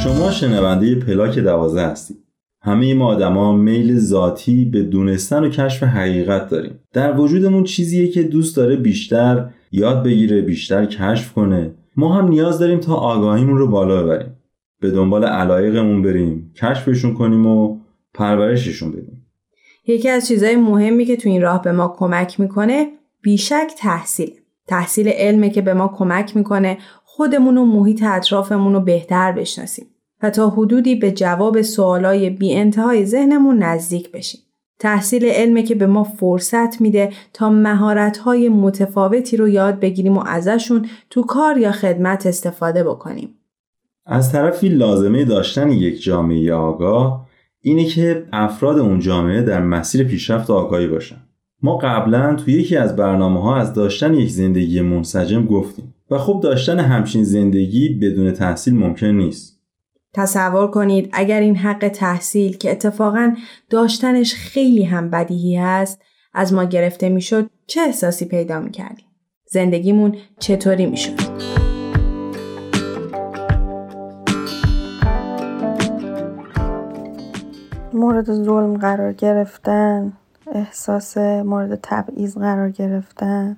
شما 0.04 0.32
شنونده 0.32 0.96
پلاک 0.96 1.40
دوازه 1.40 1.82
هستید. 1.82 2.27
همه 2.68 2.94
ما 2.94 3.06
آدما 3.06 3.54
میل 3.54 4.00
ذاتی 4.00 4.66
به 4.66 4.82
دونستن 4.82 5.44
و 5.44 5.50
کشف 5.50 5.84
حقیقت 5.84 6.50
داریم. 6.50 6.80
در 6.94 7.20
وجودمون 7.20 7.64
چیزیه 7.64 8.08
که 8.08 8.24
دوست 8.24 8.58
داره 8.58 8.76
بیشتر 8.76 9.50
یاد 9.72 10.04
بگیره 10.04 10.42
بیشتر 10.42 10.86
کشف 10.86 11.34
کنه. 11.34 11.72
ما 11.96 12.14
هم 12.14 12.28
نیاز 12.28 12.60
داریم 12.60 12.80
تا 12.80 12.96
آگاهیمون 12.96 13.58
رو 13.58 13.68
بالا 13.68 14.04
ببریم. 14.04 14.34
به 14.82 14.92
دنبال 14.92 15.24
علایقمون 15.24 16.02
بریم 16.02 16.54
کشفشون 16.56 17.14
کنیم 17.14 17.46
و 17.46 17.78
پرورششون 18.14 18.92
بدیم. 18.92 19.26
یکی 19.88 20.10
از 20.10 20.28
چیزهای 20.28 20.56
مهمی 20.56 21.06
که 21.06 21.16
تو 21.16 21.30
این 21.30 21.42
راه 21.42 21.62
به 21.62 21.72
ما 21.72 21.96
کمک 21.98 22.40
می‌کنه 22.40 22.88
بیشک 23.22 23.68
تحصیل. 23.78 24.32
تحصیل 24.68 25.08
علمه 25.08 25.50
که 25.50 25.62
به 25.62 25.74
ما 25.74 25.94
کمک 25.96 26.38
می‌کنه 26.38 26.78
خودمون 27.04 27.58
و 27.58 27.66
محیط 27.66 28.04
اطرافمون 28.04 28.74
رو 28.74 28.80
بهتر 28.80 29.32
بشناسیم. 29.32 29.86
و 30.24 30.30
تا 30.30 30.50
حدودی 30.50 30.96
به 30.96 31.12
جواب 31.12 31.62
سوالای 31.62 32.30
بی 32.30 32.54
انتهای 32.54 33.06
ذهنمون 33.06 33.58
نزدیک 33.58 34.12
بشیم. 34.12 34.42
تحصیل 34.80 35.26
علمه 35.26 35.64
که 35.64 35.76
به 35.76 35.88
ما 35.88 36.04
فرصت 36.04 36.82
میده 36.82 37.10
تا 37.34 37.50
مهارت‌های 37.50 38.50
متفاوتی 38.50 39.38
رو 39.38 39.48
یاد 39.48 39.80
بگیریم 39.80 40.18
و 40.18 40.24
ازشون 40.26 40.86
تو 41.10 41.24
کار 41.24 41.58
یا 41.58 41.72
خدمت 41.72 42.26
استفاده 42.26 42.84
بکنیم. 42.84 43.30
از 44.06 44.32
طرفی 44.32 44.70
لازمه 44.70 45.26
داشتن 45.26 45.72
یک 45.72 46.04
جامعه 46.04 46.54
آگاه 46.54 47.28
اینه 47.62 47.86
که 47.86 48.26
افراد 48.34 48.80
اون 48.80 49.00
جامعه 49.00 49.42
در 49.42 49.62
مسیر 49.62 50.04
پیشرفت 50.04 50.50
آگاهی 50.50 50.88
باشن. 50.88 51.18
ما 51.62 51.78
قبلا 51.78 52.36
تو 52.36 52.52
یکی 52.52 52.78
از 52.78 52.96
برنامه 52.96 53.42
ها 53.42 53.56
از 53.56 53.74
داشتن 53.74 54.14
یک 54.14 54.32
زندگی 54.32 54.82
منسجم 54.82 55.46
گفتیم 55.46 55.94
و 56.12 56.18
خب 56.18 56.40
داشتن 56.44 56.80
همچین 56.80 57.24
زندگی 57.24 57.90
بدون 57.90 58.32
تحصیل 58.32 58.76
ممکن 58.76 59.08
نیست. 59.08 59.57
تصور 60.18 60.72
کنید 60.72 61.10
اگر 61.14 61.40
این 61.40 61.56
حق 61.56 61.88
تحصیل 61.88 62.58
که 62.58 62.72
اتفاقا 62.72 63.36
داشتنش 63.70 64.36
خیلی 64.36 64.84
هم 64.84 65.10
بدیهی 65.10 65.58
است 65.58 66.02
از 66.34 66.54
ما 66.54 66.64
گرفته 66.64 67.10
می‌شد 67.10 67.50
چه 67.68 67.82
احساسی 67.82 68.26
پیدا 68.26 68.60
می‌کردیم؟ 68.60 69.06
زندگیمون 69.52 70.16
چطوری 70.40 70.86
می‌شد؟ 70.86 71.14
مورد 77.94 78.34
ظلم 78.34 78.78
قرار 78.78 79.14
گرفتن 79.14 80.14
احساس 80.52 81.18
مورد 81.18 81.80
تبعیض 81.84 82.38
قرار 82.38 82.72
گرفتن 82.72 83.58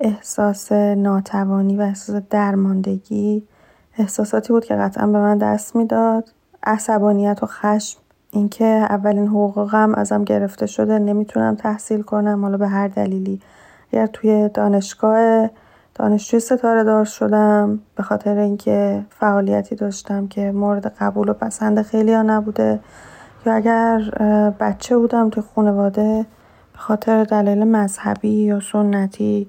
احساس 0.00 0.72
ناتوانی 0.72 1.76
و 1.76 1.80
احساس 1.80 2.22
درماندگی 2.30 3.42
احساساتی 3.98 4.52
بود 4.52 4.64
که 4.64 4.74
قطعا 4.74 5.06
به 5.06 5.18
من 5.18 5.38
دست 5.38 5.76
می‌داد. 5.76 6.30
عصبانیت 6.62 7.42
و 7.42 7.46
خشم 7.46 7.98
اینکه 8.30 8.64
اولین 8.64 9.26
حقوقم 9.26 9.94
ازم 9.94 10.24
گرفته 10.24 10.66
شده 10.66 10.98
نمی‌تونم 10.98 11.54
تحصیل 11.54 12.02
کنم 12.02 12.42
حالا 12.42 12.56
به 12.56 12.68
هر 12.68 12.88
دلیلی. 12.88 13.40
اگر 13.92 14.06
توی 14.06 14.50
دانشگاه 14.54 15.50
دانشجوی 15.94 16.40
ستاره 16.40 16.84
دار 16.84 17.04
شدم 17.04 17.80
به 17.94 18.02
خاطر 18.02 18.38
اینکه 18.38 19.04
فعالیتی 19.10 19.74
داشتم 19.74 20.26
که 20.26 20.52
مورد 20.52 20.86
قبول 20.86 21.28
و 21.28 21.32
پسند 21.32 21.82
خیلی 21.82 22.14
ها 22.14 22.22
نبوده 22.22 22.80
یا 23.46 23.52
اگر 23.54 23.98
بچه 24.60 24.96
بودم 24.96 25.30
توی 25.30 25.42
خانواده 25.54 26.26
به 26.72 26.78
خاطر 26.78 27.24
دلیل 27.24 27.64
مذهبی 27.64 28.28
یا 28.28 28.60
سنتی 28.60 29.48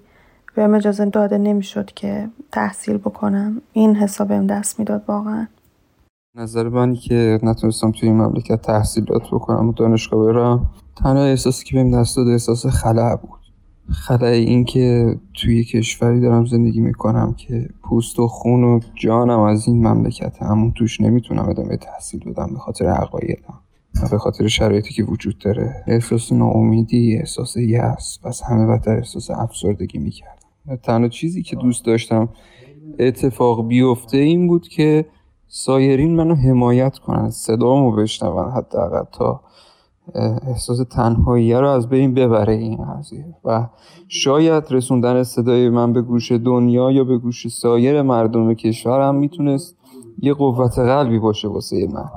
بهم 0.57 0.73
اجازه 0.73 1.05
داده 1.05 1.37
نمی‌شد 1.37 1.85
که 1.85 2.29
تحصیل 2.51 2.97
بکنم. 2.97 3.61
این 3.73 3.95
حساب 3.95 4.27
بهم 4.27 4.47
دست 4.47 4.79
می‌داد 4.79 5.03
واقعا. 5.07 5.47
نظر 6.35 6.69
منی 6.69 6.95
که 6.95 7.39
نتونستم 7.43 7.91
توی 7.91 8.09
این 8.09 8.17
مملکت 8.17 8.61
تحصیلات 8.61 9.27
بکنم 9.31 9.69
و 9.69 9.73
دانشگاه 9.73 10.25
برم. 10.25 10.69
تنها 10.95 11.23
احساسی 11.23 11.65
که 11.65 11.75
بهم 11.75 11.91
دست 11.91 12.17
داد 12.17 12.27
احساس 12.27 12.65
خلع 12.65 13.15
بود. 13.15 13.39
خلع 13.89 14.27
این 14.27 14.65
که 14.65 15.15
توی 15.33 15.63
کشوری 15.63 16.19
دارم 16.19 16.45
زندگی 16.45 16.79
می‌کنم 16.79 17.33
که 17.33 17.69
پوست 17.83 18.19
و 18.19 18.27
خون 18.27 18.63
و 18.63 18.79
جانم 18.95 19.39
از 19.39 19.67
این 19.67 19.87
مملکت 19.87 20.41
همون 20.41 20.71
توش 20.71 21.01
نمی‌تونم 21.01 21.49
ادامه 21.49 21.77
تحصیل 21.77 22.31
بدم 22.31 22.49
به 22.53 22.59
خاطر 22.59 22.85
عقایدم 22.85 23.59
به 24.11 24.17
خاطر 24.17 24.47
شرایطی 24.47 24.93
که 24.93 25.03
وجود 25.03 25.37
داره. 25.37 25.83
احساس 25.87 26.31
ناامیدی 26.31 27.17
احساس 27.17 27.57
یأس 27.57 28.19
و 28.23 28.27
از 28.27 28.41
همه 28.41 28.67
بدتر 28.67 28.95
احساس 28.97 29.29
افسردگی 29.31 29.99
می‌کردم 29.99 30.36
تنها 30.75 31.07
چیزی 31.07 31.43
که 31.43 31.55
دوست 31.55 31.85
داشتم 31.85 32.29
اتفاق 32.99 33.67
بیفته 33.67 34.17
این 34.17 34.47
بود 34.47 34.67
که 34.67 35.05
سایرین 35.47 36.15
منو 36.15 36.35
حمایت 36.35 36.97
کنن 36.97 37.29
صدامو 37.29 37.91
بشنون 37.91 38.51
حداقل 38.51 39.03
تا 39.11 39.41
احساس 40.47 40.79
تنهایی 40.91 41.53
رو 41.53 41.67
از 41.67 41.89
بین 41.89 42.13
ببره 42.13 42.53
این 42.53 42.77
قضیه. 42.85 43.35
و 43.45 43.67
شاید 44.07 44.63
رسوندن 44.69 45.23
صدای 45.23 45.69
من 45.69 45.93
به 45.93 46.01
گوش 46.01 46.31
دنیا 46.31 46.91
یا 46.91 47.03
به 47.03 47.17
گوش 47.17 47.47
سایر 47.47 48.01
مردم 48.01 48.53
کشورم 48.53 49.15
می‌تونست 49.15 49.77
یه 50.19 50.33
قوت 50.33 50.79
قلبی 50.79 51.19
باشه 51.19 51.47
واسه 51.47 51.87
من. 51.93 52.09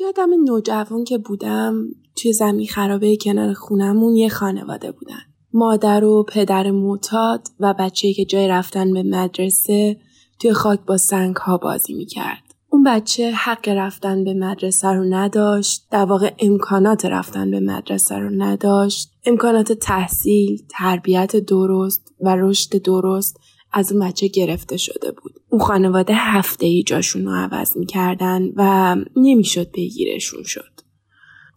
یادم 0.00 0.30
نوجوان 0.44 1.04
که 1.04 1.18
بودم 1.18 1.74
توی 2.16 2.32
زمین 2.32 2.66
خرابه 2.66 3.16
کنار 3.16 3.52
خونمون 3.52 4.16
یه 4.16 4.28
خانواده 4.28 4.92
بودن. 4.92 5.33
مادر 5.54 6.04
و 6.04 6.22
پدر 6.22 6.70
معتاد 6.70 7.48
و 7.60 7.74
بچه 7.78 8.12
که 8.12 8.24
جای 8.24 8.48
رفتن 8.48 8.92
به 8.92 9.02
مدرسه 9.02 9.96
توی 10.40 10.52
خاک 10.52 10.80
با 10.80 10.96
سنگ 10.96 11.36
ها 11.36 11.56
بازی 11.56 11.94
می‌کرد. 11.94 12.42
اون 12.70 12.82
بچه 12.82 13.30
حق 13.30 13.68
رفتن 13.68 14.24
به 14.24 14.34
مدرسه 14.34 14.88
رو 14.88 15.04
نداشت 15.04 15.86
در 15.90 16.04
واقع 16.04 16.32
امکانات 16.38 17.04
رفتن 17.04 17.50
به 17.50 17.60
مدرسه 17.60 18.18
رو 18.18 18.30
نداشت. 18.30 19.10
امکانات 19.26 19.72
تحصیل 19.72 20.62
تربیت 20.70 21.36
درست 21.36 22.14
و 22.20 22.36
رشد 22.36 22.82
درست 22.82 23.40
از 23.72 23.92
اون 23.92 24.08
بچه 24.08 24.26
گرفته 24.26 24.76
شده 24.76 25.10
بود. 25.10 25.32
اون 25.50 25.60
خانواده 25.60 26.14
هفته 26.14 26.66
ای 26.66 26.82
جاشون 26.82 27.24
رو 27.24 27.32
عوض 27.32 27.76
می‌کردن 27.76 28.42
و 28.56 28.96
نمی‌شد 29.16 29.70
بگیرشون 29.70 30.42
شد. 30.42 30.83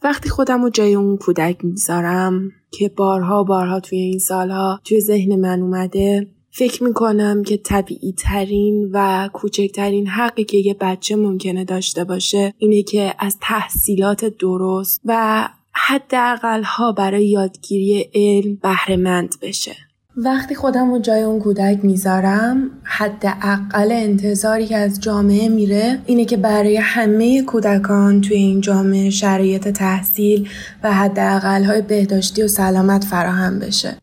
وقتی 0.04 0.30
خودم 0.30 0.64
رو 0.64 0.70
جای 0.70 0.96
اون 0.96 1.18
کودک 1.18 1.66
می‌ذارم 1.66 2.52
که 2.72 2.90
بارها 2.90 3.44
بارها 3.44 3.80
توی 3.80 4.00
این 4.00 4.20
سالها 4.20 4.80
توی 4.84 5.02
ذهن 5.02 5.36
من 5.36 5.62
اومده 5.62 6.28
فکر 6.52 6.84
می‌کنم 6.84 7.44
که 7.44 7.58
طبیعی 7.58 8.14
ترین 8.14 8.90
و 8.94 9.30
کوچکترین 9.34 10.08
حقی 10.08 10.44
که 10.44 10.58
یه 10.58 10.74
بچه 10.82 11.16
ممکنه 11.16 11.66
داشته 11.66 12.04
باشه 12.04 12.54
اینه 12.58 12.84
که 12.84 13.14
از 13.20 13.38
تحصیلات 13.42 14.26
درست 14.26 15.02
و 15.06 15.48
حداقل 15.74 16.64
ها 16.64 16.92
برای 16.92 17.28
یادگیری 17.28 18.10
علم 18.14 18.56
بهرهمند 18.56 19.36
بشه. 19.42 19.87
وقتی 20.20 20.56
خودم 20.56 20.92
رو 20.92 21.00
جای 21.00 21.22
اون 21.22 21.40
کودک 21.40 21.80
می‌ذارم 21.84 22.70
حداقل 22.84 23.92
انتظاری 23.92 24.66
که 24.66 24.78
از 24.78 25.00
جامعه 25.00 25.50
میره 25.50 26.00
اینه 26.06 26.26
که 26.26 26.38
برای 26.38 26.78
همه 26.78 27.42
کودکان 27.42 28.22
توی 28.22 28.38
این 28.38 28.62
جامعه 28.62 29.10
شرایط 29.10 29.68
تحصیل 29.68 30.50
و 30.84 30.94
حداقل 30.94 31.64
های 31.64 31.82
بهداشتی 31.82 32.44
و 32.44 32.48
سلامت 32.48 33.04
فراهم 33.04 33.60
بشه. 33.60 33.98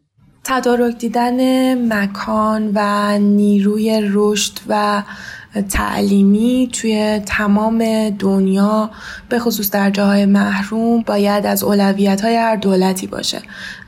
تدارک 0.44 0.98
دیدن 0.98 1.74
مکان 1.92 2.70
و 2.74 3.18
نیروی 3.18 4.00
رشد 4.12 4.58
و 4.68 5.02
تعلیمی 5.70 6.68
توی 6.72 7.20
تمام 7.26 8.10
دنیا 8.10 8.90
به 9.28 9.38
خصوص 9.38 9.70
در 9.70 9.90
جاهای 9.90 10.26
محروم 10.26 11.02
باید 11.02 11.46
از 11.46 11.62
اولویت 11.62 12.20
های 12.20 12.36
هر 12.36 12.56
دولتی 12.56 13.06
باشه. 13.06 13.42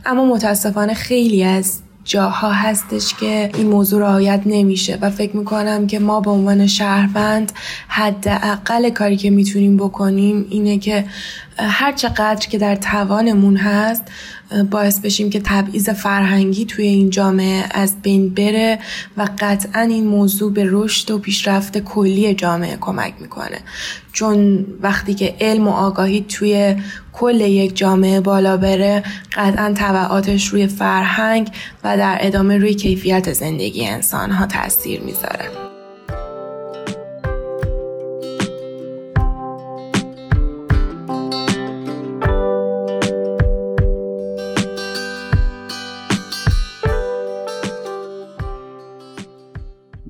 اما 0.07 0.25
متاسفانه 0.25 0.95
خیلی 0.95 1.45
از 1.45 1.81
جاها 2.07 2.53
هستش 2.53 3.15
که 3.15 3.51
این 3.55 3.67
موضوع 3.67 4.01
رعایت 4.01 4.43
نمیشه 4.47 4.99
و 5.01 5.11
فکر 5.11 5.37
می‌کنم 5.37 5.87
که 5.87 5.99
ما 5.99 6.21
به 6.21 6.31
عنوان 6.31 6.67
شهروند 6.67 7.53
حداقل 7.89 8.91
کاری 8.91 9.17
که 9.17 9.31
می‌تونیم 9.31 9.77
بکنیم 9.77 10.47
اینه 10.51 10.79
که 10.79 11.05
هر 11.59 11.93
چقدر 11.93 12.49
که 12.49 12.59
در 12.59 12.77
توانمون 12.77 13.57
هست 13.57 14.03
باعث 14.71 15.01
بشیم 15.01 15.31
که 15.31 15.41
تبعیض 15.45 15.89
فرهنگی 15.89 16.65
توی 16.65 16.87
این 16.87 17.11
جامعه 17.11 17.65
از 17.71 18.03
بین 18.03 18.35
بره 18.35 18.79
و 19.17 19.29
قطعا 19.39 19.81
این 19.81 20.07
موضوع 20.07 20.53
به 20.53 20.69
رشد 20.71 21.11
و 21.11 21.19
پیشرفت 21.19 21.79
کلی 21.79 22.35
جامعه 22.35 22.77
کمک 22.81 23.15
می‌کنه. 23.21 23.59
چون 24.13 24.67
وقتی 24.81 25.15
که 25.15 25.37
علم 25.41 25.69
و 25.69 25.71
آگاهی 25.71 26.25
توی 26.29 26.77
کل 27.13 27.41
یک 27.41 27.77
جامعه 27.77 28.21
بالا 28.21 28.57
بره 28.57 29.03
قطعا 29.33 29.73
طبعاتش 29.73 30.49
روی 30.49 30.67
فرهنگ 30.67 31.51
و 31.85 31.97
در 31.97 32.19
ادامه 32.21 32.59
روی 32.59 32.75
کیفیت 32.75 33.33
زندگی 33.33 33.87
انسان 33.87 34.31
ها 34.31 34.47
تاثیر 34.47 35.01
می‌ذاره. 35.01 35.66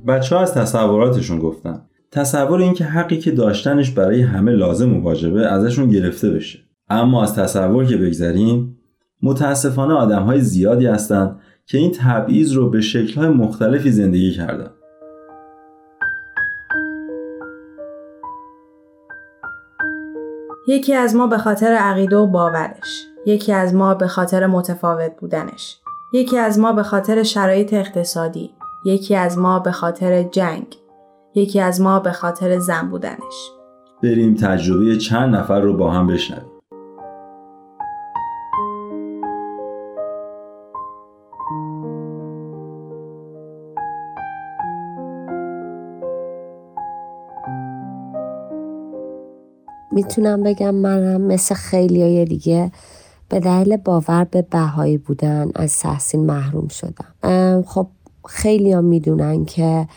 بچه 0.07 0.37
ها 0.37 0.42
از 0.42 0.55
تصوراتشون 0.55 1.38
گفتن. 1.38 1.83
تصور 2.11 2.61
اینکه 2.61 2.85
حقی 2.85 3.19
که 3.19 3.31
داشتنش 3.31 3.90
برای 3.90 4.23
همه 4.23 4.53
لازم 4.53 4.97
و 4.97 5.01
واجبه 5.01 5.47
ازشون 5.47 5.88
گرفته 5.88 6.31
بشه. 6.31 6.59
اما 6.88 7.23
از 7.23 7.35
تصور 7.35 7.85
که 7.85 7.97
بگذریم 7.97 8.79
متاسفانه 9.23 9.95
آدم 9.95 10.23
های 10.23 10.40
زیادی 10.40 10.87
هستند 10.87 11.38
که 11.66 11.79
این 11.79 11.92
تبعیض 12.01 12.53
رو 12.53 12.71
به 12.71 12.81
شکلهای 12.81 13.29
مختلفی 13.29 13.90
زندگی 13.90 14.33
کردن. 14.33 14.71
یکی 20.69 20.95
از 20.95 21.14
ما 21.14 21.27
به 21.27 21.38
خاطر 21.38 21.73
عقیده 21.73 22.16
و 22.16 22.27
باورش 22.27 23.07
یکی 23.27 23.53
از 23.53 23.75
ما 23.75 23.95
به 23.95 24.07
خاطر 24.07 24.47
متفاوت 24.47 25.12
بودنش 25.21 25.77
یکی 26.12 26.38
از 26.38 26.59
ما 26.59 26.73
به 26.73 26.83
خاطر 26.83 27.23
شرایط 27.23 27.75
اقتصادی. 27.75 28.51
یکی 28.85 29.17
از 29.17 29.39
ما 29.39 29.59
به 29.59 29.73
خاطر 29.73 30.23
جنگ 30.23 30.77
یکی 31.35 31.61
از 31.61 31.81
ما 31.81 32.01
به 32.01 32.12
خاطر 32.12 32.59
زن 32.59 32.89
بودنش. 32.91 33.51
بریم 34.03 34.35
تجربه 34.35 34.97
چند 34.97 35.35
نفر 35.35 35.61
رو 35.61 35.77
با 35.77 35.91
هم 35.91 36.07
بشنویم. 36.07 36.51
می‌تونم 49.93 50.43
بگم 50.43 50.75
منم 50.75 51.21
مثل 51.21 51.55
خیلی 51.55 52.03
های 52.03 52.25
دیگه 52.25 52.73
به 53.29 53.41
دلیل 53.41 53.77
باور 53.77 54.25
به 54.31 54.43
بهایی 54.43 54.99
بودن 54.99 55.51
از 55.55 55.79
تحصیل 55.79 56.21
محروم 56.21 56.69
شدم. 56.69 57.62
خب 57.62 57.87
خیلی 58.29 58.73
ها 58.73 58.81
می‌دونن 58.81 59.45
که 59.45 59.89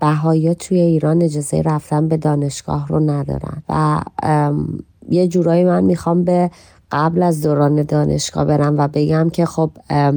بهایی 0.00 0.54
توی 0.54 0.80
ایران 0.80 1.22
اجازه 1.22 1.62
رفتن 1.62 2.08
به 2.08 2.16
دانشگاه 2.16 2.88
رو 2.88 3.00
ندارن 3.00 3.62
و 3.68 4.00
یه 5.10 5.28
جورایی 5.28 5.64
من 5.64 5.84
می‌خوام 5.84 6.24
به 6.24 6.50
قبل 6.92 7.22
از 7.22 7.42
دوران 7.42 7.82
دانشگاه 7.82 8.44
برم 8.44 8.78
و 8.78 8.88
بگم 8.88 9.30
که 9.30 9.46
خب 9.46 9.70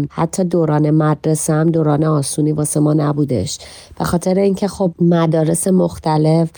حتی 0.10 0.44
دوران 0.44 0.92
مدرسه 0.92 1.54
هم 1.54 1.70
دوران 1.70 2.04
آسونی 2.04 2.52
واسه 2.52 2.80
ما 2.80 2.94
نبودش. 2.94 3.60
به 4.00 4.06
خاطر 4.06 4.36
اینکه 4.36 4.68
خب 4.68 4.92
مدارس 5.02 5.68
مختلف 5.68 6.50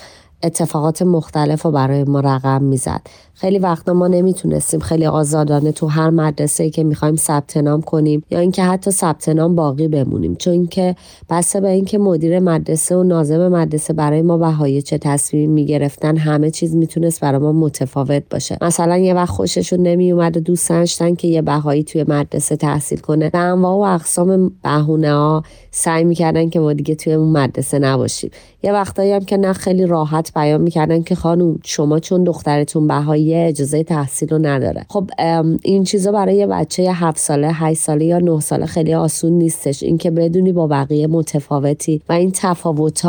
اتفاقات 0.44 1.02
مختلف 1.02 1.62
رو 1.62 1.72
برای 1.72 2.04
ما 2.04 2.20
رقم 2.20 2.64
می‌زد. 2.64 3.02
خیلی 3.40 3.60
وقتا 3.60 3.94
ما 3.94 4.08
نمی‌تونستیم 4.08 4.80
خیلی 4.80 5.06
آزادانه 5.06 5.72
تو 5.72 5.88
هر 5.88 6.10
مدرسه 6.10 6.70
که 6.70 6.84
می‌خوایم 6.84 7.16
ثبت 7.16 7.58
نام 7.58 7.82
کنیم 7.82 8.24
یا 8.30 8.40
اینکه 8.40 8.64
حتی 8.64 8.92
ثبت 8.92 9.30
نام 9.30 9.56
باقی 9.56 9.88
بمونیم. 9.88 10.36
چون 10.36 10.68
که 10.68 10.96
بسته 11.30 11.62
به 11.62 11.70
اینکه 11.70 11.98
مدیر 11.98 12.40
مدرسه 12.40 12.96
و 12.96 13.04
ناظم 13.04 13.48
مدرسه 13.48 13.94
برای 13.94 14.22
ما 14.22 14.38
بهایی 14.38 14.82
چه 14.82 14.98
تصمیم 14.98 15.52
می‌گرفتن 15.52 16.18
همه 16.18 16.52
چیز 16.52 16.76
می‌تونست 16.76 17.22
برای 17.22 17.42
ما 17.42 17.52
متفاوت 17.52 18.24
باشه. 18.30 18.58
مثلا 18.62 18.98
یه 18.98 19.14
وقت 19.14 19.30
خوششون 19.30 19.80
نمیومد 19.80 20.38
و 20.38 20.40
دوست 20.40 20.70
داشتن 20.70 21.16
که 21.16 21.28
یه 21.28 21.42
بهایی 21.42 21.84
توی 21.84 22.06
مدرسه 22.08 22.56
تحصیل 22.56 23.00
کنه. 23.00 23.32
و 23.34 23.38
انواع 23.38 23.76
و 23.76 23.96
اقسام 23.96 24.52
بهونه 24.64 25.14
ها 25.14 25.44
سعی 25.72 26.04
می‌کردن 26.04 26.50
که 26.50 26.60
ما 26.60 26.74
دیگه 26.74 26.96
توی 26.96 27.14
اون 27.14 27.30
مدرسه 27.30 27.80
نباشیم. 27.80 28.32
یه 28.64 28.74
وقتایی 28.74 29.12
هم 29.12 29.26
که 29.26 29.38
نه 29.38 29.54
خیلی 29.54 29.86
راحت 29.86 30.34
بیان 30.36 30.62
می‌کردن 30.62 31.04
که 31.04 31.16
خانم 31.16 31.60
شما 31.64 32.00
چون 32.00 32.24
دخترتون 32.24 32.88
بهایی 32.88 33.29
اجازه 33.36 33.84
تحصیل 33.84 34.30
رو 34.30 34.38
نداره. 34.38 34.86
خب 34.90 35.10
این 35.62 35.84
چیزا 35.84 36.12
برای 36.12 36.36
یه 36.36 36.48
بچه 36.48 36.92
هفت 36.94 37.18
ساله 37.18 37.52
هشت 37.54 37.80
ساله 37.80 38.06
یا 38.06 38.20
نه 38.20 38.40
ساله 38.40 38.66
خیلی 38.66 38.94
آسون 38.94 39.32
نیستش. 39.32 39.84
اینکه 39.84 40.12
بدونی 40.12 40.52
با 40.52 40.68
بقیه 40.68 41.08
متفاوتی 41.08 42.02
و 42.10 42.14
این 42.14 42.32
تفاوت 42.32 43.02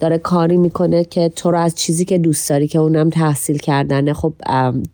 داره 0.00 0.18
کاری 0.18 0.56
می‌کنه 0.56 1.04
که 1.04 1.28
تو 1.28 1.50
رو 1.50 1.58
از 1.58 1.74
چیزی 1.74 2.04
که 2.04 2.18
دوست 2.18 2.50
داری 2.50 2.68
که 2.68 2.78
اونم 2.78 3.10
تحصیل 3.10 3.58
کردنه 3.58 4.12
خب 4.12 4.32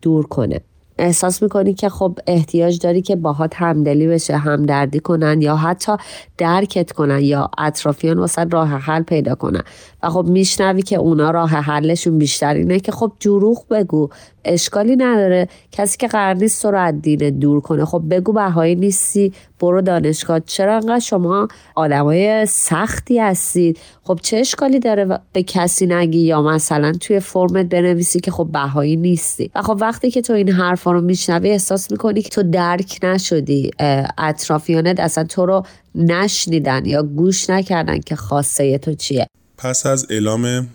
دور 0.01 0.27
کنه. 0.27 0.59
احساس 0.97 1.43
می‌کنی 1.43 1.73
که 1.73 1.89
خب 1.89 2.19
احتیاج 2.27 2.79
داری 2.79 3.01
که 3.01 3.15
باهات 3.15 3.55
همدلی 3.55 4.07
بشه 4.07 4.37
همدردی 4.37 4.99
کنن 4.99 5.41
یا 5.41 5.55
حتی 5.55 5.91
درکت 6.37 6.91
کنن 6.91 7.19
یا 7.19 7.51
اطرافیان 7.57 8.19
واسه 8.19 8.43
راه 8.43 8.67
حل 8.67 9.03
پیدا 9.03 9.35
کنن. 9.35 9.61
و 10.03 10.09
خب 10.09 10.25
میشنوی 10.29 10.81
که 10.81 10.95
اونا 10.95 11.31
راه 11.31 11.49
حلشون 11.49 12.17
بیشتر 12.17 12.53
اینه 12.53 12.79
که 12.79 12.91
خب 12.91 13.11
جروخ 13.19 13.65
بگو 13.65 14.09
اشکالی 14.45 14.95
نداره. 14.95 15.47
کسی 15.71 15.97
که 15.97 16.07
قرار 16.07 16.33
نیست 16.33 16.61
تو 16.61 16.71
رو 16.71 16.79
از 16.79 17.01
دین 17.01 17.29
دور 17.39 17.61
کنه. 17.61 17.85
خب 17.85 18.03
بگو 18.09 18.33
بهایی 18.33 18.75
نیستی 18.75 19.33
برو 19.59 19.81
دانشگاه. 19.81 20.39
چرا 20.39 20.75
انقدر 20.75 20.99
شما 20.99 21.47
آدمای 21.75 22.45
سختی 22.45 23.19
هستید 23.19 23.79
خب 24.03 24.19
چه 24.21 24.37
اشکالی 24.37 24.79
داره 24.79 25.19
به 25.33 25.43
کسی 25.43 25.85
نگی؟ 25.85 26.19
یا 26.19 26.41
مثلا 26.41 26.91
توی 26.91 27.19
فرمت 27.19 27.65
بنویسی 27.65 28.19
که 28.19 28.31
خب 28.31 28.49
بهایی 28.51 28.95
نیستی. 28.95 29.51
و 29.55 29.61
خب 29.61 29.77
وقتی 29.81 30.11
که 30.11 30.21
تو 30.21 30.33
این 30.33 30.49
حرفا 30.49 30.91
رو 30.91 31.01
میشنوی 31.01 31.49
احساس 31.49 31.91
می‌کنی 31.91 32.21
که 32.21 32.29
تو 32.29 32.43
درک 32.43 32.99
نشدی. 33.03 33.71
اطرافیانت 34.17 34.99
اصلا 34.99 35.23
تو 35.23 35.45
رو 35.45 35.63
نشنیدن 35.95 36.85
یا 36.85 37.03
گوش 37.03 37.49
نکردن 37.49 37.99
که 37.99 38.15
خاصه 38.15 38.77
تو 38.77 38.93
چیه. 38.93 39.27
پس 39.61 39.85
از 39.85 40.07
اعلام 40.09 40.67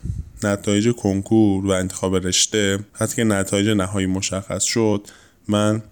نتایج 0.43 0.93
کنکور 0.93 1.67
و 1.67 1.71
انتخاب 1.71 2.17
رشته 2.17 2.79
حتی 2.93 3.17
که 3.17 3.25
نتایج 3.25 3.69
نهایی 3.69 4.07
مشخص 4.07 4.65
شد 4.65 5.07
من 5.49 5.83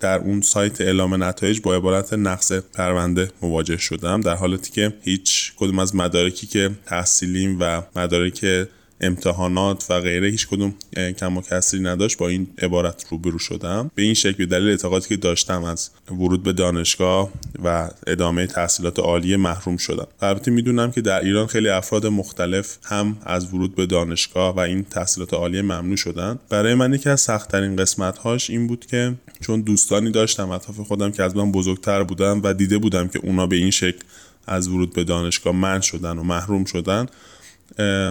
در 0.00 0.18
اون 0.18 0.40
سایت 0.40 0.80
اعلام 0.80 1.24
نتایج 1.24 1.60
با 1.60 1.74
عبارت 1.74 2.12
نقص 2.12 2.52
پرونده 2.52 3.30
مواجه 3.42 3.76
شدم 3.76 4.20
در 4.20 4.34
حالتی 4.34 4.72
که 4.72 4.92
هیچ 5.02 5.52
کدوم 5.56 5.78
از 5.78 5.96
مدارکی 5.96 6.46
که 6.46 6.70
تحصیلیم 6.86 7.56
و 7.60 7.82
مدارک 7.96 8.68
امتحانات 9.00 9.86
و 9.90 10.00
غیره 10.00 10.28
هیچ 10.28 10.48
کدوم 10.48 10.74
کم 11.18 11.36
و 11.36 11.42
کسری 11.42 11.80
نداشت 11.80 12.18
با 12.18 12.28
این 12.28 12.46
عبارت 12.58 13.04
روبرو 13.10 13.38
شدم. 13.38 13.90
به 13.94 14.02
این 14.02 14.14
شکل 14.14 14.32
به 14.32 14.46
دلیل 14.46 14.68
اعتقادی 14.68 15.08
که 15.08 15.16
داشتم 15.16 15.64
از 15.64 15.90
ورود 16.10 16.42
به 16.42 16.52
دانشگاه 16.52 17.30
و 17.64 17.90
ادامه 18.06 18.46
تحصیلات 18.46 18.98
عالیه 18.98 19.36
محروم 19.36 19.76
شدم. 19.76 20.06
البته 20.22 20.50
می‌دونم 20.50 20.90
که 20.90 21.00
در 21.00 21.20
ایران 21.20 21.46
خیلی 21.46 21.68
افراد 21.68 22.06
مختلف 22.06 22.78
هم 22.84 23.16
از 23.22 23.54
ورود 23.54 23.74
به 23.74 23.86
دانشگاه 23.86 24.56
و 24.56 24.60
این 24.60 24.84
تحصیلات 24.84 25.34
عالیه 25.34 25.62
ممنوع 25.62 25.96
شدن. 25.96 26.38
برای 26.48 26.74
من 26.74 26.94
یکی 26.94 27.08
از 27.08 27.20
سختترین 27.20 27.76
قسمت 27.76 28.18
هاش 28.18 28.50
این 28.50 28.66
بود 28.66 28.86
که 28.86 29.14
چون 29.40 29.60
دوستانی 29.60 30.10
داشتم 30.10 30.50
اطراف 30.50 30.80
خودم 30.80 31.10
که 31.10 31.22
از 31.22 31.36
من 31.36 31.52
بزرگتر 31.52 32.02
بودن 32.02 32.40
و 32.44 32.54
دیده 32.54 32.78
بودم 32.78 33.08
که 33.08 33.20
اونا 33.22 33.46
به 33.46 33.56
این 33.56 33.70
شکل 33.70 33.98
از 34.46 34.68
ورود 34.68 34.94
به 34.94 35.04
دانشگاه 35.04 35.56
من 35.56 35.80
شدن 35.80 36.18
و 36.18 36.22
محروم 36.22 36.64
شدن 36.64 37.06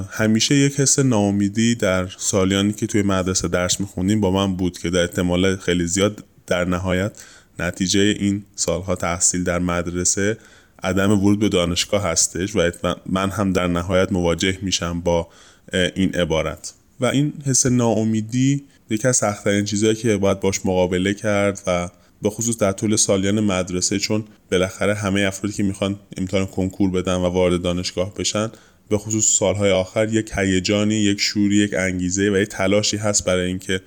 همیشه 0.09 0.55
یک 0.55 0.79
حس 0.79 0.99
ناامیدی 0.99 1.75
در 1.75 2.07
سالیانی 2.17 2.73
که 2.73 2.87
توی 2.87 3.01
مدرسه 3.01 3.47
درس 3.47 3.79
می‌خونیم 3.79 4.21
با 4.21 4.31
من 4.31 4.55
بود 4.55 4.77
که 4.77 4.89
در 4.89 5.01
احتمال 5.01 5.55
خیلی 5.55 5.87
زیاد 5.87 6.23
در 6.47 6.65
نهایت 6.65 7.11
نتیجه 7.59 7.99
این 7.99 8.45
سالها 8.55 8.95
تحصیل 8.95 9.43
در 9.43 9.59
مدرسه 9.59 10.37
عدم 10.83 11.11
ورود 11.11 11.39
به 11.39 11.49
دانشگاه 11.49 12.03
هستش 12.03 12.55
و 12.55 12.71
من 13.05 13.29
هم 13.29 13.53
در 13.53 13.67
نهایت 13.67 14.11
مواجه 14.11 14.57
میشم 14.61 15.01
با 15.01 15.27
این 15.73 16.15
عبارت. 16.15 16.73
و 16.99 17.05
این 17.05 17.33
حس 17.45 17.65
ناامیدی 17.65 18.63
یکی 18.89 19.07
از 19.07 19.17
سختترین 19.17 19.65
چیزهایی 19.65 19.95
که 19.95 20.17
باید 20.17 20.39
باش 20.39 20.65
مقابله 20.65 21.13
کرد 21.13 21.61
و 21.67 21.89
به 22.21 22.29
خصوص 22.29 22.57
در 22.57 22.71
طول 22.71 22.95
سالیان 22.95 23.39
مدرسه 23.39 23.99
چون 23.99 24.25
بالاخره 24.51 24.93
همه 24.93 25.21
افرادی 25.21 25.55
که 25.55 25.63
می‌خوان 25.63 25.99
امتحان 26.17 26.45
کنکور 26.45 26.91
بدن 26.91 27.15
و 27.15 27.25
وارد 27.25 27.61
دانشگاه 27.61 28.13
بشن 28.13 28.51
به 28.89 28.97
خصوص 28.97 29.25
سالهای 29.25 29.71
آخر 29.71 30.13
یک 30.13 30.31
هیجانی 30.35 30.95
یک 30.95 31.21
شوری 31.21 31.55
یک 31.55 31.73
انگیزه 31.73 32.29
و 32.29 32.37
یک 32.37 32.49
تلاشی 32.49 32.97
هست 32.97 33.25
برای 33.25 33.47
اینکه 33.47 33.81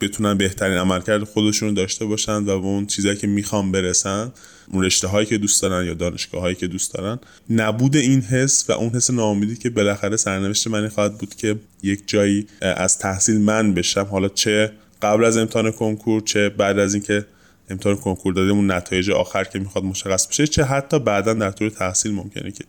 بتونن 0.00 0.34
بهترین 0.34 0.78
عملکرد 0.78 1.24
خودشون 1.24 1.74
داشته 1.74 2.04
باشن 2.04 2.36
و 2.36 2.44
به 2.44 2.52
اون 2.52 2.86
چیزایی 2.86 3.16
که 3.16 3.26
می‌خوان 3.26 3.72
برسن 3.72 4.32
اون 4.72 4.84
رشته 4.84 5.08
هایی 5.08 5.26
که 5.26 5.38
دوست 5.38 5.62
دارن 5.62 5.86
یا 5.86 5.94
دانشگاه 5.94 6.40
هایی 6.40 6.54
که 6.54 6.66
دوست 6.66 6.94
دارن. 6.94 7.18
نبود 7.50 7.96
این 7.96 8.20
حس 8.20 8.64
و 8.68 8.72
اون 8.72 8.90
حس 8.90 9.10
ناامیدی 9.10 9.56
که 9.56 9.70
بالاخره 9.70 10.16
سرنوشت 10.16 10.66
من 10.66 10.88
خواهد 10.88 11.18
بود 11.18 11.34
که 11.34 11.56
یک 11.82 12.02
جایی 12.06 12.46
از 12.60 12.98
تحصیل 12.98 13.40
من 13.40 13.74
بشم. 13.74 14.06
حالا 14.10 14.28
چه 14.28 14.72
قبل 15.02 15.24
از 15.24 15.36
امتحان 15.36 15.70
کنکور 15.70 16.22
چه 16.22 16.48
بعد 16.48 16.78
از 16.78 16.94
اینکه 16.94 17.26
امتحان 17.70 17.96
کنکور 17.96 18.34
دادیم 18.34 18.54
اون 18.54 18.70
نتایج 18.70 19.10
آخر 19.10 19.44
که 19.44 19.58
می‌خواد 19.58 19.84
مشخص 19.84 20.26
بشه 20.26 20.46
چه 20.46 20.64
حتی 20.64 20.98
بعدا 20.98 21.34
در 21.34 21.50
طول 21.50 21.68
تحصیل 21.68 22.12
ممکنه 22.12 22.50
که 22.50 22.64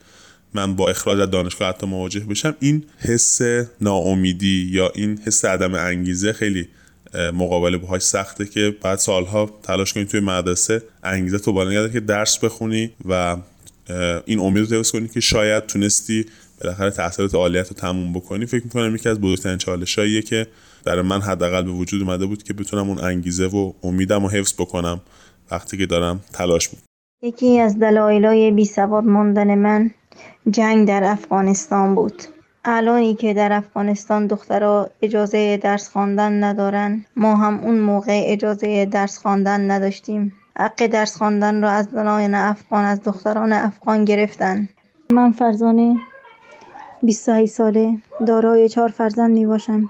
من 0.53 0.75
با 0.75 0.89
اخراج 0.89 1.19
از 1.19 1.29
دانشگاه 1.29 1.69
حتی 1.69 1.87
مواجه 1.87 2.19
بشم 2.19 2.55
این 2.59 2.83
حس 2.99 3.41
ناامیدی 3.81 4.69
یا 4.71 4.91
این 4.95 5.19
حس 5.25 5.45
عدم 5.45 5.73
انگیزه 5.73 6.33
خیلی 6.33 6.67
مقابله 7.33 7.77
باهاش 7.77 8.01
سخته 8.01 8.45
که 8.45 8.75
بعد 8.81 8.97
سالها 8.97 9.49
تلاش 9.63 9.93
کنی 9.93 10.05
توی 10.05 10.19
مدرسه 10.19 10.81
انگیزه 11.03 11.39
تو 11.39 11.53
بالا 11.53 11.87
که 11.87 11.99
درس 11.99 12.43
بخونی 12.43 12.91
و 13.05 13.37
این 14.25 14.39
امید 14.39 14.71
رو 14.71 14.83
کنی 14.83 15.07
که 15.07 15.19
شاید 15.19 15.65
تونستی 15.65 16.25
بالاخره 16.61 16.91
تحصیلات 16.91 17.35
عالیت 17.35 17.67
رو 17.67 17.75
تموم 17.75 18.13
بکنی. 18.13 18.45
فکر 18.45 18.63
می‌کنم 18.63 18.95
یکی 18.95 19.09
از 19.09 19.21
بزرگترین 19.21 19.57
چالشاییه 19.57 20.21
که 20.21 20.47
در 20.85 21.01
من 21.01 21.21
حداقل 21.21 21.63
به 21.63 21.71
وجود 21.71 22.01
اومده 22.01 22.25
بود 22.25 22.43
که 22.43 22.53
بتونم 22.53 22.89
اون 22.89 22.99
انگیزه 22.99 23.45
و 23.45 23.73
امیدم 23.83 24.23
رو 24.23 24.29
حفظ 24.29 24.53
بکنم 24.53 25.01
وقتی 25.51 25.77
که 25.77 25.85
دارم 25.85 26.19
تلاش 26.33 26.69
می‌کنم. 26.69 26.85
یکی 27.23 27.59
از 27.59 27.79
دلایلای 27.79 28.51
بی 28.51 28.65
سواد 28.65 29.03
ماندن 29.03 29.55
من 29.55 29.91
جنگ 30.49 30.87
در 30.87 31.03
افغانستان 31.03 31.95
بود. 31.95 32.23
الانی 32.65 33.15
که 33.15 33.33
در 33.33 33.53
افغانستان 33.53 34.27
دخترها 34.27 34.89
اجازه 35.01 35.57
درس 35.57 35.89
خواندن 35.89 36.43
ندارن 36.43 37.05
ما 37.15 37.35
هم 37.35 37.59
اون 37.59 37.79
موقع 37.79 38.21
اجازه 38.25 38.85
درس 38.85 39.17
خواندن 39.17 39.71
نداشتیم. 39.71 40.33
حق 40.57 40.87
درس 40.87 41.17
خواندن 41.17 41.61
را 41.61 41.69
از 41.69 41.85
زنان 41.85 42.35
افغان 42.35 42.85
از 42.85 43.03
دختران 43.03 43.53
افغان 43.53 44.05
گرفتن. 44.05 44.69
من 45.11 45.31
فرزانه 45.31 45.97
28 47.03 47.51
ساله 47.51 47.97
دارای 48.27 48.69
چهار 48.69 48.89
فرزند 48.89 49.31
می 49.31 49.45
باشم. 49.45 49.89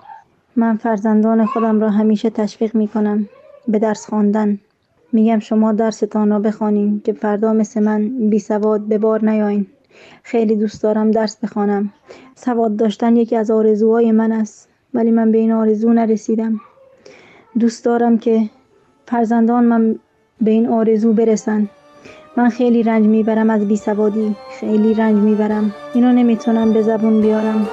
من 0.56 0.78
فرزندان 0.78 1.46
خودم 1.46 1.80
را 1.80 1.90
همیشه 1.90 2.30
تشویق 2.30 2.76
می 2.76 2.88
کنم 2.88 3.30
به 3.68 3.80
درس 3.80 4.10
خواندن. 4.10 4.60
میگم 5.14 5.40
شما 5.40 5.72
درستان 5.72 6.30
را 6.30 6.40
بخوانید 6.40 7.04
که 7.04 7.14
فردا 7.14 7.54
مثل 7.54 7.84
من 7.84 8.30
بی 8.30 8.40
سواد 8.40 8.82
به 8.82 8.98
بار 8.98 9.26
نیاین. 9.26 9.68
خیلی 10.24 10.56
دوست 10.56 10.84
دارم 10.84 11.12
درس 11.12 11.38
بخوانم. 11.38 11.94
سواد 12.36 12.76
داشتن 12.76 13.16
یکی 13.16 13.36
از 13.36 13.52
آرزوهای 13.52 14.12
من 14.12 14.32
است 14.32 14.70
ولی 14.94 15.12
من 15.12 15.32
به 15.32 15.38
این 15.38 15.52
آرزو 15.52 15.94
نرسیدم. 15.94 16.62
دوست 17.60 17.86
دارم 17.86 18.18
که 18.18 18.50
فرزندان 19.08 19.64
من 19.64 20.00
به 20.42 20.52
این 20.52 20.68
آرزو 20.68 21.14
برسن. 21.14 21.70
من 22.38 22.50
خیلی 22.50 22.84
رنج 22.84 23.06
می‌برم 23.06 23.50
از 23.50 23.68
بیسوادی 23.68 24.36
خیلی 24.60 24.94
رنج 24.94 25.18
می‌برم. 25.18 25.74
اینو 25.94 26.12
نمی‌تونم 26.12 26.74
به 26.74 26.82
زبون 26.82 27.22
بیارم. 27.22 27.68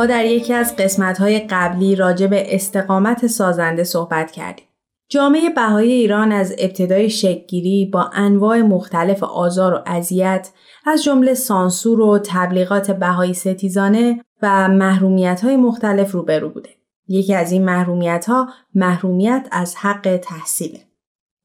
ما 0.00 0.06
در 0.06 0.24
یکی 0.24 0.54
از 0.54 0.76
قسمت‌های 0.76 1.40
قبلی 1.40 1.96
راجع 1.96 2.26
به 2.26 2.54
استقامت 2.54 3.26
سازنده 3.26 3.84
صحبت 3.84 4.30
کردیم. 4.30 4.64
جامعه 5.08 5.50
بهایی 5.50 5.92
ایران 5.92 6.32
از 6.32 6.54
ابتدای 6.58 7.10
شکلگیری 7.10 7.90
با 7.92 8.10
انواع 8.12 8.62
مختلف 8.62 9.22
آزار 9.22 9.74
و 9.74 9.82
اذیت 9.86 10.50
از 10.86 11.04
جمله 11.04 11.34
سانسور 11.34 12.00
و 12.00 12.18
تبلیغات 12.18 12.90
بهایی 12.90 13.34
ستیزانه 13.34 14.24
و 14.42 14.68
محرومیت 14.68 15.40
های 15.44 15.56
مختلف 15.56 16.12
روبرو 16.12 16.48
بوده. 16.48 16.70
یکی 17.08 17.34
از 17.34 17.52
این 17.52 17.64
محرومیت 17.64 18.24
ها 18.28 18.48
محرومیت 18.74 19.48
از 19.52 19.76
حق 19.76 20.20
تحصیله. 20.22 20.80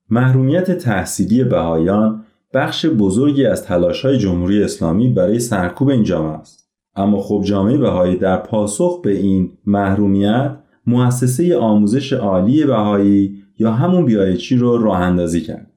محرومیت 0.09 0.71
تحصیلی 0.71 1.43
بهایان 1.43 2.25
بخش 2.53 2.85
بزرگی 2.85 3.45
از 3.45 3.65
تلاش 3.65 4.05
های 4.05 4.17
جمهوری 4.17 4.63
اسلامی 4.63 5.09
برای 5.09 5.39
سرکوب 5.39 5.89
این 5.89 6.03
جامعه 6.03 6.37
است. 6.37 6.64
اما 6.95 7.21
خب 7.21 7.41
جامعه 7.45 7.77
بهایی 7.77 8.17
در 8.17 8.37
پاسخ 8.37 9.01
به 9.01 9.11
این 9.11 9.51
محرومیت 9.65 10.51
مؤسسه 10.87 11.57
آموزش 11.57 12.13
عالی 12.13 12.65
بهایی 12.65 13.43
یا 13.59 13.71
همون 13.71 14.05
بیایچی 14.05 14.55
رو 14.55 14.77
راه 14.77 14.99
اندازی 14.99 15.41
کرد. 15.41 15.71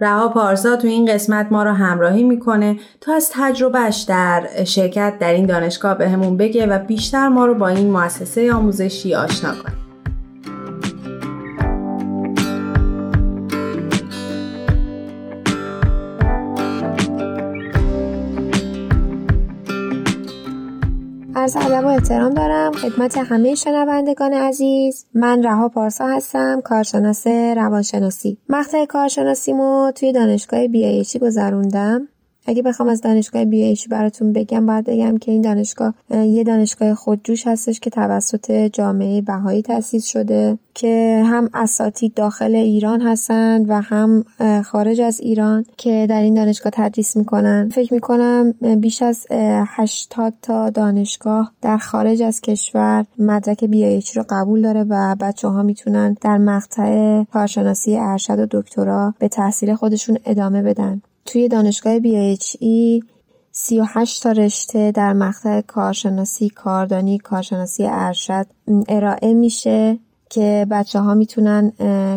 رها 0.00 0.28
پارسا 0.28 0.76
تو 0.76 0.88
این 0.88 1.14
قسمت 1.14 1.52
ما 1.52 1.62
رو 1.62 1.70
همراهی 1.70 2.24
می‌کنه 2.24 2.76
تا 3.00 3.12
از 3.12 3.30
تجربهش 3.32 4.04
در 4.08 4.48
شرکت 4.64 5.14
در 5.20 5.32
این 5.32 5.46
دانشگاه 5.46 5.98
بهمون 5.98 6.36
به 6.36 6.44
بگه 6.44 6.66
و 6.66 6.78
بیشتر 6.78 7.28
ما 7.28 7.46
رو 7.46 7.54
با 7.54 7.68
این 7.68 7.90
مؤسسه 7.90 8.52
آموزشی 8.52 9.14
آشنا 9.14 9.50
کنه. 9.50 9.81
عرض 21.42 21.56
ادب 21.56 21.84
و 21.84 21.86
احترام 21.86 22.34
دارم 22.34 22.72
خدمت 22.72 23.18
همه 23.18 23.54
شنوندگان 23.54 24.32
عزیز. 24.32 25.06
من 25.14 25.42
رها 25.42 25.68
پارسا 25.68 26.06
هستم 26.06 26.60
کارشناس 26.64 27.26
روانشناسی. 27.26 28.38
مقطع 28.48 28.84
کارشناسیمو 28.84 29.92
توی 29.94 30.12
دانشگاه 30.12 30.66
بی 30.66 31.04
گذروندم. 31.20 32.08
اگه 32.46 32.62
بخوام 32.62 32.88
از 32.88 33.00
دانشگاه 33.00 33.44
بی 33.44 33.76
براتون 33.90 34.32
بگم 34.32 34.66
باید 34.66 34.84
بگم 34.84 35.18
که 35.18 35.32
این 35.32 35.42
دانشگاه 35.42 35.94
یه 36.10 36.44
دانشگاه 36.44 36.94
خودجوش 36.94 37.46
هستش 37.46 37.80
که 37.80 37.90
توسط 37.90 38.52
جامعه 38.52 39.20
بهایی 39.20 39.62
تأسیس 39.62 40.06
شده 40.06 40.58
که 40.74 41.22
هم 41.26 41.50
اساتید 41.54 42.14
داخل 42.14 42.54
ایران 42.54 43.00
هستند 43.00 43.70
و 43.70 43.80
هم 43.80 44.24
خارج 44.64 45.00
از 45.00 45.20
ایران 45.20 45.64
که 45.76 46.06
در 46.10 46.22
این 46.22 46.34
دانشگاه 46.34 46.72
تدریس 46.76 47.16
می‌کنن. 47.16 47.68
فکر 47.68 47.94
می‌کنم 47.94 48.52
بیش 48.52 49.02
از 49.02 49.26
80 49.30 50.34
تا 50.42 50.70
دانشگاه 50.70 51.52
در 51.62 51.78
خارج 51.78 52.22
از 52.22 52.40
کشور 52.40 53.04
مدرک 53.18 53.64
بی 53.64 54.02
رو 54.14 54.24
قبول 54.28 54.62
داره 54.62 54.84
و 54.88 55.16
بچه 55.20 55.48
ها 55.48 55.62
می‌تونن 55.62 56.16
در 56.20 56.38
مقطع 56.38 57.22
کارشناسی 57.24 57.96
ارشد 57.96 58.38
و 58.38 58.46
دکترا 58.50 59.14
به 59.18 59.28
تحصیل 59.28 59.74
خودشون 59.74 60.18
ادامه 60.24 60.62
بدن. 60.62 61.02
توی 61.26 61.48
دانشگاه 61.48 61.98
BHE 61.98 63.04
38 63.50 64.22
تا 64.22 64.32
رشته 64.32 64.92
در 64.92 65.12
مقطع 65.12 65.60
کارشناسی 65.60 66.48
کاردانی 66.48 67.18
کارشناسی 67.18 67.86
ارشد 67.86 68.46
ارائه 68.88 69.34
میشه 69.34 69.98
که 70.30 70.66
بچه 70.70 71.00
ها 71.00 71.14
می‌تونن 71.14 71.72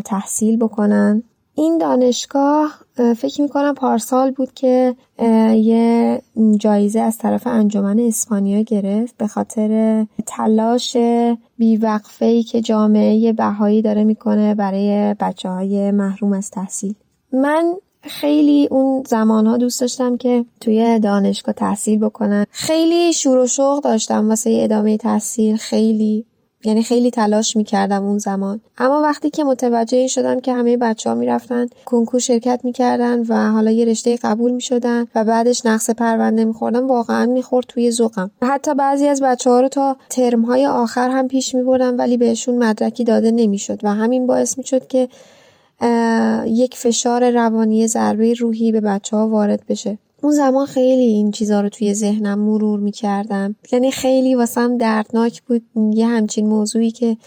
تحصیل 0.05 0.57
بکنن. 0.57 1.23
این 1.57 1.77
دانشگاه 1.77 2.73
فکر 3.17 3.41
می‌کنم 3.41 3.73
پارسال 3.73 4.31
بود 4.31 4.53
که 4.53 4.95
یه 5.53 6.21
جایزه 6.57 6.99
از 6.99 7.17
طرف 7.17 7.47
انجمن 7.47 7.99
اسپانیا 7.99 8.61
گرفت 8.61 9.17
به 9.17 9.27
خاطر 9.27 10.05
تلاش 10.25 10.97
بیوقفه 11.57 12.25
ای 12.25 12.43
که 12.43 12.61
جامعه 12.61 13.33
بهایی 13.33 13.81
داره 13.81 14.03
می‌کنه 14.03 14.55
برای 14.55 15.15
بچه 15.19 15.49
های 15.49 15.91
محروم 15.91 16.33
از 16.33 16.51
تحصیل. 16.51 16.95
من 17.33 17.73
خیلی 18.07 18.67
اون 18.71 19.03
زمانها 19.07 19.57
دوست 19.57 19.81
داشتم 19.81 20.17
که 20.17 20.45
توی 20.61 20.99
دانشگاه 20.99 21.55
تحصیل 21.55 21.99
بکنم 21.99 22.45
خیلی 22.51 23.13
شور 23.13 23.37
و 23.37 23.47
شوق 23.47 23.83
داشتم 23.83 24.29
واسه 24.29 24.59
ادامه 24.63 24.97
تحصیل. 24.97 25.55
خیلی 25.55 26.25
یعنی 26.65 26.83
خیلی 26.83 27.11
تلاش 27.11 27.55
می‌کردم 27.55 28.03
اون 28.03 28.17
زمان. 28.17 28.61
اما 28.77 29.01
وقتی 29.01 29.29
که 29.29 29.43
متوجه 29.43 30.07
شدم 30.07 30.39
که 30.39 30.53
همه 30.53 30.77
بچه 30.77 31.09
ها 31.09 31.15
می‌رفتن 31.15 31.67
کنکور 31.85 32.19
شرکت 32.19 32.59
می‌کردن 32.63 33.21
و 33.27 33.51
حالا 33.51 33.71
یه 33.71 33.85
رشته 33.85 34.17
قبول 34.17 34.51
می‌شدن 34.51 35.07
و 35.15 35.23
بعدش 35.23 35.65
نقص 35.65 35.89
پرونده 35.89 36.45
میخوردن 36.45 36.83
واقعا 36.83 37.25
می‌خورد 37.25 37.65
توی 37.67 37.91
ذوقم. 37.91 38.31
حتی 38.41 38.73
بعضی 38.73 39.07
از 39.07 39.21
بچه 39.21 39.49
ها 39.49 39.61
رو 39.61 39.67
تا 39.67 39.97
ترم 40.09 40.41
های 40.41 40.65
آخر 40.65 41.09
هم 41.09 41.27
پیش 41.27 41.55
میبردم 41.55 41.97
ولی 41.97 42.17
بهشون 42.17 42.57
مدرکی 42.57 43.03
داده 43.03 43.31
نمی‌شد 43.31 43.79
و 43.83 43.93
همین 43.93 44.27
باعث 44.27 44.57
می‌شد 44.57 44.87
که 44.87 45.09
یک 46.45 46.75
فشار 46.75 47.29
روانی 47.29 47.87
ضربه 47.87 48.33
روحی 48.33 48.71
به 48.71 48.81
بچه 48.81 49.17
ها 49.17 49.27
وارد 49.27 49.63
بشه. 49.69 49.97
اون 50.23 50.33
زمان 50.33 50.65
خیلی 50.65 51.03
این 51.03 51.31
چیزها 51.31 51.61
رو 51.61 51.69
توی 51.69 51.93
ذهنم 51.93 52.39
مرور 52.39 52.79
می‌کردم. 52.79 53.55
یعنی 53.71 53.91
خیلی 53.91 54.35
واسم 54.35 54.77
دردناک 54.77 55.41
بود. 55.41 55.61
یه 55.93 56.07
همچین 56.07 56.47
موضوعی 56.47 56.91
که 56.91 57.17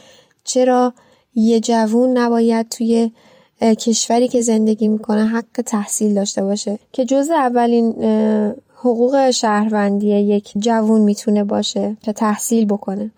چرا 0.44 0.94
یه 1.34 1.60
جوون 1.60 2.18
نباید 2.18 2.68
توی 2.68 3.10
کشوری 3.60 4.28
که 4.28 4.40
زندگی 4.40 4.88
می‌کنه 4.88 5.26
حق 5.26 5.62
تحصیل 5.66 6.14
داشته 6.14 6.42
باشه. 6.42 6.78
که 6.92 7.04
جز 7.04 7.30
اولین 7.30 7.94
حقوق 8.74 9.30
شهروندی 9.30 10.06
یک 10.06 10.52
جوون 10.56 11.00
می‌تونه 11.00 11.44
باشه 11.44 11.96
که 12.02 12.12
تحصیل 12.12 12.64
بکنه. 12.64 13.10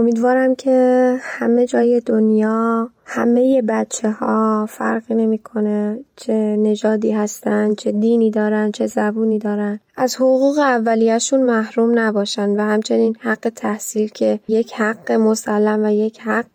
امیدوارم 0.00 0.54
که 0.54 1.16
همه 1.20 1.66
جای 1.66 2.00
دنیا 2.00 2.90
همه 3.04 3.62
بچه 3.62 4.10
ها 4.10 4.66
فرقی 4.66 5.14
نمی‌کنه 5.14 5.98
چه 6.16 6.32
نژادی 6.56 7.12
هستن 7.12 7.74
چه 7.74 7.92
دینی 7.92 8.30
دارن 8.30 8.72
چه 8.72 8.86
زبونی 8.86 9.38
دارن. 9.38 9.80
از 9.96 10.16
حقوق 10.16 10.58
اولیهشون 10.58 11.42
محروم 11.42 11.98
نباشن 11.98 12.50
و 12.50 12.60
همچنین 12.60 13.16
حق 13.20 13.52
تحصیل 13.56 14.08
که 14.08 14.40
یک 14.48 14.72
حق 14.72 15.12
مسلم 15.12 15.84
و 15.84 15.90
یک 15.90 16.20
حق 16.20 16.46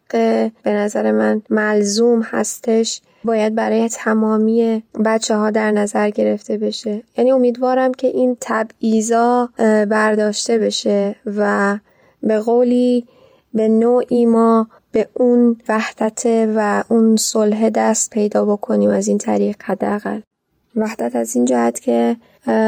به 0.63 0.73
نظر 0.73 1.11
من 1.11 1.41
ملزوم 1.49 2.21
هستش 2.21 3.01
باید 3.23 3.55
برای 3.55 3.89
تمامی 3.89 4.83
بچه 5.05 5.35
ها 5.35 5.51
در 5.51 5.71
نظر 5.71 6.09
گرفته 6.09 6.57
بشه. 6.57 7.03
یعنی 7.17 7.31
امیدوارم 7.31 7.93
که 7.93 8.07
این 8.07 8.37
تبعیضا 8.41 9.49
برداشته 9.89 10.57
بشه 10.57 11.15
و 11.25 11.77
به 12.23 12.39
قولی 12.39 13.05
به 13.55 13.67
نوعی 13.67 14.25
ما 14.25 14.67
به 14.91 15.07
اون 15.13 15.57
وحدت 15.69 16.23
و 16.55 16.83
اون 16.87 17.15
صلح 17.15 17.69
دست 17.69 18.09
پیدا 18.09 18.45
بکنیم 18.45 18.89
از 18.89 19.07
این 19.07 19.17
طریق 19.17 19.55
حداقل. 19.63 20.19
وحدت 20.75 21.15
از 21.15 21.35
این 21.35 21.45
جهت 21.45 21.79
که 21.79 22.17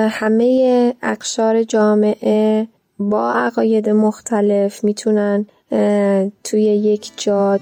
همه 0.09 0.93
اقشار 1.03 1.63
جامعه 1.63 2.67
با 2.99 3.31
عقاید 3.31 3.89
مختلف 3.89 4.83
می‌تونن 4.83 5.45
توی 6.43 6.61
یک 6.61 7.11
جا 7.17 7.59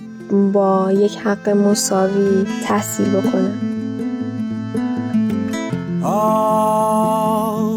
با 0.53 0.91
یک 0.91 1.17
حق 1.17 1.49
مساوی 1.49 2.45
تحصیل 2.63 3.09
بکنن. 3.09 3.53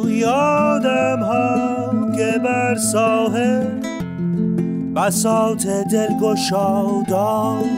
یادم 0.08 1.20
ها 1.20 2.11
که 2.16 2.38
بر 2.44 2.74
ساحل 2.74 3.77
بساط 4.98 5.66
دلگشاداری. 5.66 7.68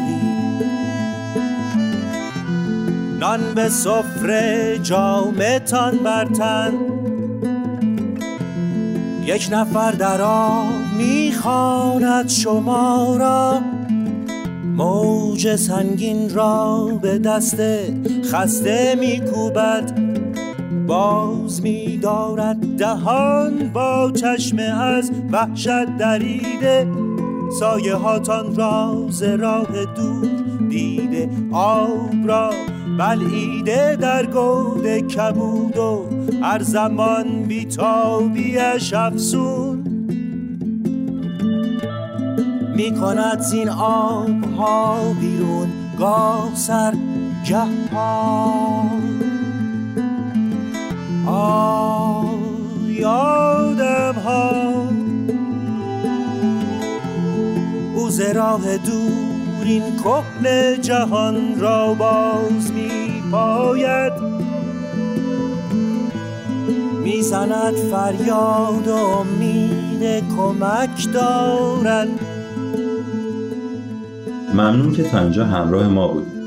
نان 3.21 3.41
به 3.55 3.69
سفره 3.69 4.79
جامتان 4.83 5.97
برتن. 5.97 6.73
یک 9.27 9.49
نفر 9.53 9.93
در 9.93 10.23
آب 10.23 10.65
می‌خواند 10.97 12.29
شما 12.29 13.17
را. 13.17 13.61
موج 14.77 15.57
سنگین 15.57 16.35
را 16.35 16.89
به 17.03 17.19
دست 17.19 17.61
خسته 18.33 18.97
میکوبد. 19.01 19.93
باز 20.87 21.63
میدارد 21.63 22.77
دهان 22.77 23.71
با 23.73 24.13
چشم 24.15 24.59
از 24.59 25.11
وحشت 25.33 25.97
دریده. 25.99 27.10
سایه 27.59 27.95
هاتان 27.95 28.57
راز 28.57 29.23
راه 29.23 29.85
دور 29.85 30.29
دیده 30.69 31.31
آب 31.53 32.29
را. 32.29 32.51
بلعیده 32.99 33.97
در 33.97 34.27
گود 34.27 34.87
کبود 34.87 35.77
و 35.77 36.07
هر 36.43 36.63
زمان 36.63 37.43
بیتابیش 37.43 38.95
افسون 38.95 39.79
می 42.77 42.95
کند 43.01 43.41
زین 43.41 43.69
آب 43.69 44.45
ها 44.59 45.13
بیرون 45.21 45.69
گاه 45.99 46.51
سر 46.55 46.95
گه 47.49 47.89
پا 47.93 48.85
یادم 52.87 54.15
ها 54.25 54.90
او 58.11 58.17
راه 58.35 58.77
دور 58.77 59.65
این 59.65 59.83
کهن 59.97 60.81
جهان 60.81 61.61
را 61.61 61.95
باز 61.95 62.73
می 62.73 63.23
پاید 63.33 64.13
می‌زند 67.05 67.75
فریاد 67.75 68.89
و 68.89 68.95
امید 68.95 70.25
کمک 70.37 71.13
دارد. 71.15 72.09
ممنون 74.55 74.93
که 74.93 75.03
تا 75.03 75.21
اینجا 75.21 75.45
همراه 75.45 75.89
ما 75.89 76.09
بودید. 76.09 76.41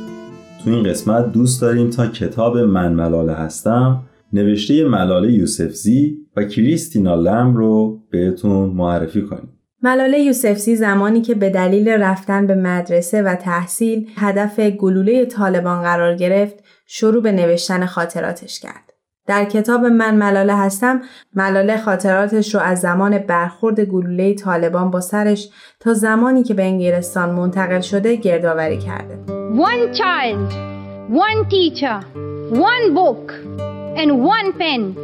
تو 0.64 0.70
این 0.70 0.84
قسمت 0.84 1.32
دوست 1.32 1.62
داریم 1.62 1.90
تا 1.90 2.08
کتاب 2.08 2.58
من 2.58 2.94
ملاله 2.94 3.34
هستم 3.34 4.02
نوشته 4.34 4.88
ملاله 4.88 5.34
یوسفزی 5.34 6.18
و 6.36 6.44
کریستینا 6.44 7.16
لم 7.16 7.56
رو 7.56 8.00
بهتون 8.10 8.70
معرفی 8.70 9.22
کنیم. 9.22 9.50
ملاله 9.86 10.20
یوسفزی 10.20 10.76
زمانی 10.76 11.22
که 11.22 11.36
به 11.36 11.50
دلیل 11.50 11.90
رفتن 11.90 12.48
به 12.48 12.56
مدرسه 12.56 13.22
و 13.22 13.36
تحصیل 13.36 14.10
هدف 14.18 14.60
گلوله 14.60 15.26
طالبان 15.26 15.82
قرار 15.82 16.16
گرفت 16.16 16.56
شروع 16.88 17.24
به 17.24 17.32
نوشتن 17.32 17.86
خاطراتش 17.86 18.60
کرد. 18.60 18.94
در 19.28 19.46
کتاب 19.46 19.86
من 19.86 20.16
ملاله 20.16 20.56
هستم 20.56 21.02
ملاله 21.36 21.78
خاطراتش 21.78 22.56
رو 22.56 22.62
از 22.62 22.80
زمان 22.80 23.18
برخورد 23.18 23.80
گلوله 23.80 24.34
طالبان 24.34 24.92
با 24.92 25.02
سرش 25.02 25.50
تا 25.80 25.94
زمانی 25.94 26.44
که 26.44 26.54
به 26.54 26.64
انگلستان 26.64 27.30
منتقل 27.30 27.82
شده 27.82 28.16
گردآوری 28.16 28.78
کرده. 28.78 29.20
One 29.56 29.96
child, 29.96 30.52
one 31.10 31.50
teacher, 31.50 32.00
one 32.72 32.94
book 32.96 33.34
and 34.02 34.12
one 34.38 34.54
pen 34.60 34.96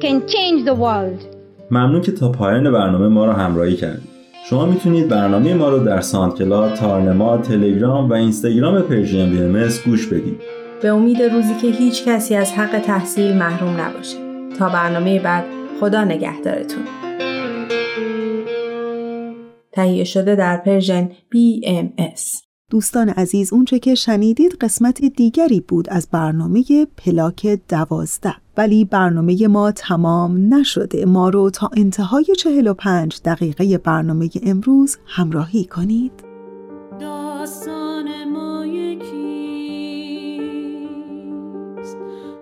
can 0.00 0.26
change 0.28 0.64
the 0.64 0.74
world. 0.74 1.35
ممنون 1.70 2.00
که 2.00 2.12
تا 2.12 2.32
پایان 2.32 2.72
برنامه 2.72 3.08
ما 3.08 3.26
رو 3.26 3.32
همراهی 3.32 3.76
کردید. 3.76 4.08
شما 4.50 4.66
می‌تونید 4.66 5.08
برنامه 5.08 5.54
ما 5.54 5.68
رو 5.68 5.78
در 5.78 6.00
ساندکلاد، 6.00 6.74
تارنما، 6.74 7.36
تلگرام 7.36 8.10
و 8.10 8.12
اینستاگرام 8.12 8.82
پرژیم 8.82 9.52
بی 9.52 9.68
گوش 9.86 10.06
بدید. 10.06 10.40
به 10.82 10.88
امید 10.88 11.22
روزی 11.22 11.54
که 11.54 11.66
هیچ 11.66 12.08
کسی 12.08 12.34
از 12.34 12.52
حق 12.52 12.78
تحصیل 12.78 13.36
محروم 13.36 13.80
نباشه. 13.80 14.16
تا 14.58 14.68
برنامه 14.68 15.18
بعد 15.18 15.44
خدا 15.80 16.04
نگهدارتون. 16.04 16.82
تهیه 19.72 20.04
شده 20.04 20.34
در 20.34 20.56
پرژن 20.56 21.08
BMS 21.08 22.45
دوستان 22.70 23.08
عزیز 23.08 23.52
اونچه 23.52 23.78
که 23.78 23.94
شنیدید 23.94 24.54
قسمت 24.60 25.04
دیگری 25.04 25.60
بود 25.60 25.90
از 25.90 26.08
برنامه 26.12 26.86
پلاک 26.96 27.60
دوازده. 27.68 28.34
ولی 28.56 28.84
برنامه 28.84 29.46
ما 29.46 29.72
تمام 29.72 30.54
نشده. 30.54 31.04
ما 31.04 31.28
رو 31.28 31.50
تا 31.50 31.70
انتهای 31.76 32.24
45 32.24 33.20
دقیقه 33.24 33.78
برنامه 33.78 34.30
امروز 34.42 34.98
همراهی 35.06 35.64
کنید. 35.64 36.12
داستان 37.00 38.30
ما 38.32 38.66
یکیست. 38.66 39.16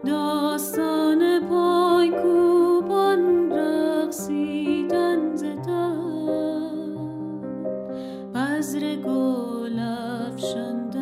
داستان 0.07 1.49
پای 1.49 2.11
کوبان 2.11 3.53
رقصیدن 3.53 5.37
بزر 8.35 8.97
گل 8.97 9.79
افشندن 9.79 10.94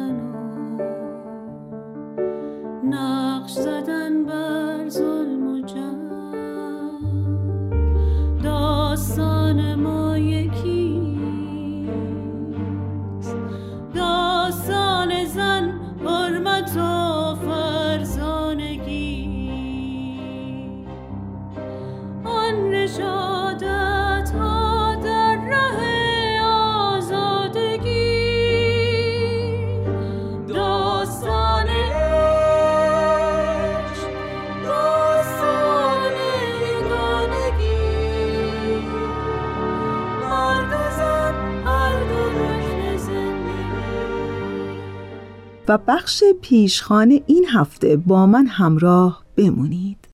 بخش 45.88 46.24
پیشخان 46.42 47.20
این 47.26 47.46
هفته 47.52 47.96
با 47.96 48.26
من 48.26 48.46
همراه 48.46 49.24
بمونید. 49.36 50.08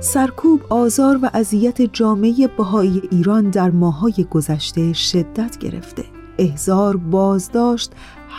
سرکوب 0.00 0.60
آزار 0.70 1.18
و 1.22 1.30
اذیت 1.34 1.82
جامعه 1.82 2.46
بهایی 2.58 3.02
ایران 3.10 3.50
در 3.50 3.70
ماهای 3.70 4.26
گذشته 4.30 4.92
شدت 4.92 5.58
گرفته. 5.58 6.04
احزار 6.38 6.96
بازداشت 6.96 7.92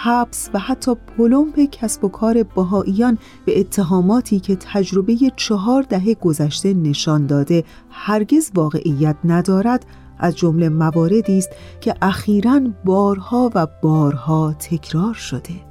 حبس 0.04 0.50
و 0.54 0.60
حتی 0.60 0.96
پلمپ 0.96 1.60
کسب 1.72 2.04
و 2.04 2.10
کار 2.10 2.44
بهاییان 2.44 3.18
به 3.46 3.60
اتهاماتی 3.60 4.40
که 4.40 4.56
تجربه 4.56 5.18
چهار 5.36 5.82
دهه 5.82 6.14
گذشته 6.14 6.74
نشان 6.74 7.26
داده 7.26 7.64
هرگز 7.90 8.52
واقعیت 8.56 9.16
ندارد 9.24 9.86
از 10.20 10.38
جمله 10.38 10.70
مواردی 10.70 11.38
است 11.38 11.50
که 11.82 11.96
اخیراً 12.02 12.62
بارها 12.86 13.52
و 13.56 13.68
بارها 13.82 14.54
تکرار 14.60 15.14
شده. 15.14 15.67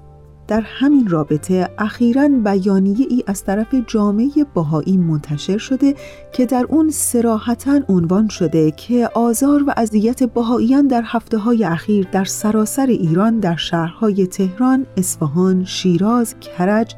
در 0.48 0.60
همین 0.60 1.08
رابطه 1.08 1.68
اخیراً 1.78 2.28
بیانیه 2.44 3.06
ای 3.10 3.24
از 3.26 3.44
طرف 3.44 3.74
جامعه 3.86 4.30
باهایی 4.54 4.96
منتشر 4.96 5.58
شده 5.58 5.94
که 6.32 6.46
در 6.46 6.66
اون 6.68 6.90
سراحتا 6.90 7.80
عنوان 7.88 8.28
شده 8.28 8.70
که 8.70 9.10
آزار 9.14 9.64
و 9.66 9.72
اذیت 9.76 10.22
باهاییان 10.22 10.86
در 10.86 11.02
هفته 11.06 11.38
های 11.38 11.64
اخیر 11.64 12.08
در 12.12 12.24
سراسر 12.24 12.86
ایران 12.86 13.40
در 13.40 13.56
شهرهای 13.56 14.26
تهران، 14.26 14.86
اصفهان، 14.96 15.64
شیراز، 15.64 16.34
کرج، 16.40 16.94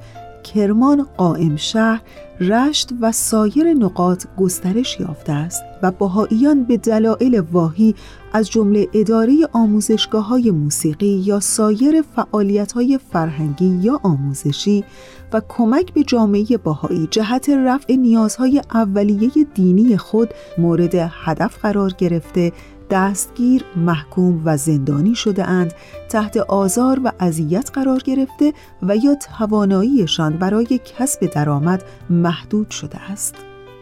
کرمان، 0.55 1.07
قائم 1.17 1.57
شهر، 1.57 2.03
رشت 2.41 2.91
و 3.01 3.13
سایر 3.13 3.75
نقاط 3.75 4.25
گسترش 4.39 5.01
یافته 5.01 5.33
است 5.33 5.63
و 5.83 5.91
بهاییان 5.91 6.65
به 6.65 6.77
دلایل 6.77 7.41
واهی 7.53 7.95
از 8.33 8.51
جمله 8.51 8.89
اداره 8.95 9.35
آموزشگاه 9.53 10.27
های 10.27 10.51
موسیقی 10.51 11.07
یا 11.07 11.41
سایر 11.41 12.03
فعالیت 12.03 12.73
های 12.73 12.99
فرهنگی 13.13 13.79
یا 13.83 14.01
آموزشی 14.03 14.85
و 15.33 15.41
کمک 15.49 15.93
به 15.93 16.03
جامعه 16.03 16.57
باهایی 16.65 17.09
جهت 17.11 17.51
رفع 17.51 17.95
نیازهای 17.95 18.63
اولیه 18.75 19.31
دینی 19.55 19.97
خود 19.97 20.31
مورد 20.59 20.95
هدف 20.95 21.59
قرار 21.59 21.93
گرفته 21.99 22.53
دستگیر، 22.91 23.65
محکوم 23.77 24.43
و 24.45 24.57
زندانی 24.57 25.15
شده 25.15 25.49
اند 25.49 25.75
تحت 26.09 26.37
آزار 26.37 27.01
و 27.05 27.13
اذیت 27.21 27.71
قرار 27.73 27.99
گرفته 27.99 28.53
و 28.83 28.97
یا 28.97 29.15
تواناییشان 29.15 30.37
برای 30.37 30.81
کسب 30.99 31.27
درآمد 31.27 31.85
محدود 32.11 32.71
شده 32.71 33.11
است. 33.11 33.35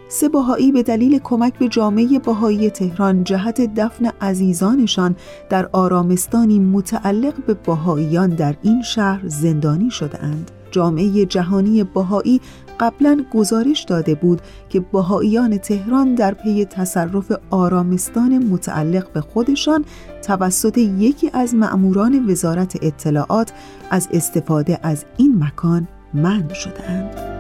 سه 0.09 0.29
باهایی 0.29 0.73
به 0.73 0.83
دلیل 0.83 1.19
کمک 1.19 1.59
به 1.59 1.69
جامعه 1.69 2.19
باهایی 2.19 2.71
تهران 2.71 3.25
جهت 3.25 3.75
دفن 3.75 4.11
عزیزانشان 4.21 5.17
در 5.51 5.69
آرامستانی 5.73 6.59
متعلق 6.59 7.45
به 7.47 7.55
باهاییان 7.55 8.31
در 8.31 8.55
این 8.63 8.83
شهر 8.83 9.29
زندانی 9.29 9.91
شده 9.91 10.25
اند. 10.25 10.51
جامعه 10.71 11.27
جهانی 11.27 11.85
باهایی 11.85 12.41
قبلا 12.81 13.25
گزارش 13.35 13.83
داده 13.85 14.15
بود 14.15 14.41
که 14.69 14.81
باهاییان 14.81 15.59
تهران 15.59 16.15
در 16.15 16.35
پی 16.35 16.65
تصرف 16.65 17.33
آرامستان 17.51 18.39
متعلق 18.39 19.13
به 19.13 19.21
خودشان 19.21 19.85
توسط 20.23 20.79
یکی 20.79 21.31
از 21.33 21.55
مأموران 21.55 22.31
وزارت 22.31 22.79
اطلاعات 22.83 23.53
از 23.91 24.09
استفاده 24.13 24.79
از 24.83 25.05
این 25.17 25.45
مکان 25.45 25.89
منع 26.15 26.53
شدند. 26.53 27.37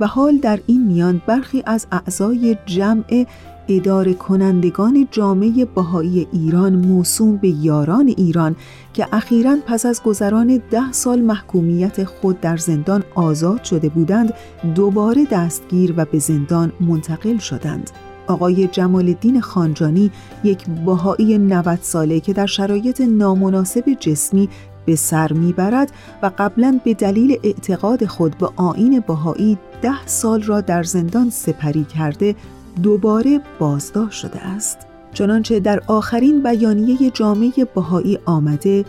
و 0.00 0.06
حال 0.06 0.36
در 0.38 0.60
این 0.66 0.86
میان 0.86 1.22
برخی 1.26 1.62
از 1.66 1.86
اعضای 1.92 2.56
جمع 2.66 3.26
اداره 3.70 4.14
کنندگان 4.14 5.08
جامعه 5.10 5.64
بهایی 5.64 6.28
ایران 6.32 6.76
موسوم 6.76 7.36
به 7.36 7.48
یاران 7.48 8.08
ایران 8.08 8.56
که 8.94 9.06
اخیرا 9.12 9.56
پس 9.66 9.86
از 9.86 10.02
گذران 10.02 10.62
ده 10.70 10.92
سال 10.92 11.20
محکومیت 11.20 12.04
خود 12.04 12.40
در 12.40 12.56
زندان 12.56 13.02
آزاد 13.14 13.64
شده 13.64 13.88
بودند 13.88 14.34
دوباره 14.74 15.24
دستگیر 15.30 15.94
و 15.96 16.04
به 16.04 16.18
زندان 16.18 16.72
منتقل 16.80 17.38
شدند. 17.38 17.90
آقای 18.26 18.66
جمال 18.66 19.06
الدین 19.06 19.40
خانجانی 19.40 20.10
یک 20.44 20.66
بهایی 20.86 21.38
90 21.38 21.78
ساله 21.82 22.20
که 22.20 22.32
در 22.32 22.46
شرایط 22.46 23.00
نامناسب 23.00 23.96
جسمی 24.00 24.48
به 24.86 24.96
سر 24.96 25.32
می‌برد 25.32 25.92
و 26.22 26.30
قبلا 26.38 26.80
به 26.84 26.94
دلیل 26.94 27.38
اعتقاد 27.42 28.06
خود 28.06 28.38
به 28.38 28.48
آین 28.56 29.04
بهایی 29.06 29.58
ده 29.82 30.06
سال 30.06 30.42
را 30.42 30.60
در 30.60 30.82
زندان 30.82 31.30
سپری 31.30 31.84
کرده 31.84 32.34
دوباره 32.82 33.40
بازداشت 33.58 34.20
شده 34.20 34.46
است 34.46 34.78
چنانچه 35.14 35.60
در 35.60 35.82
آخرین 35.86 36.42
بیانیه 36.42 37.10
جامعه 37.10 37.64
بهایی 37.74 38.18
آمده 38.26 38.84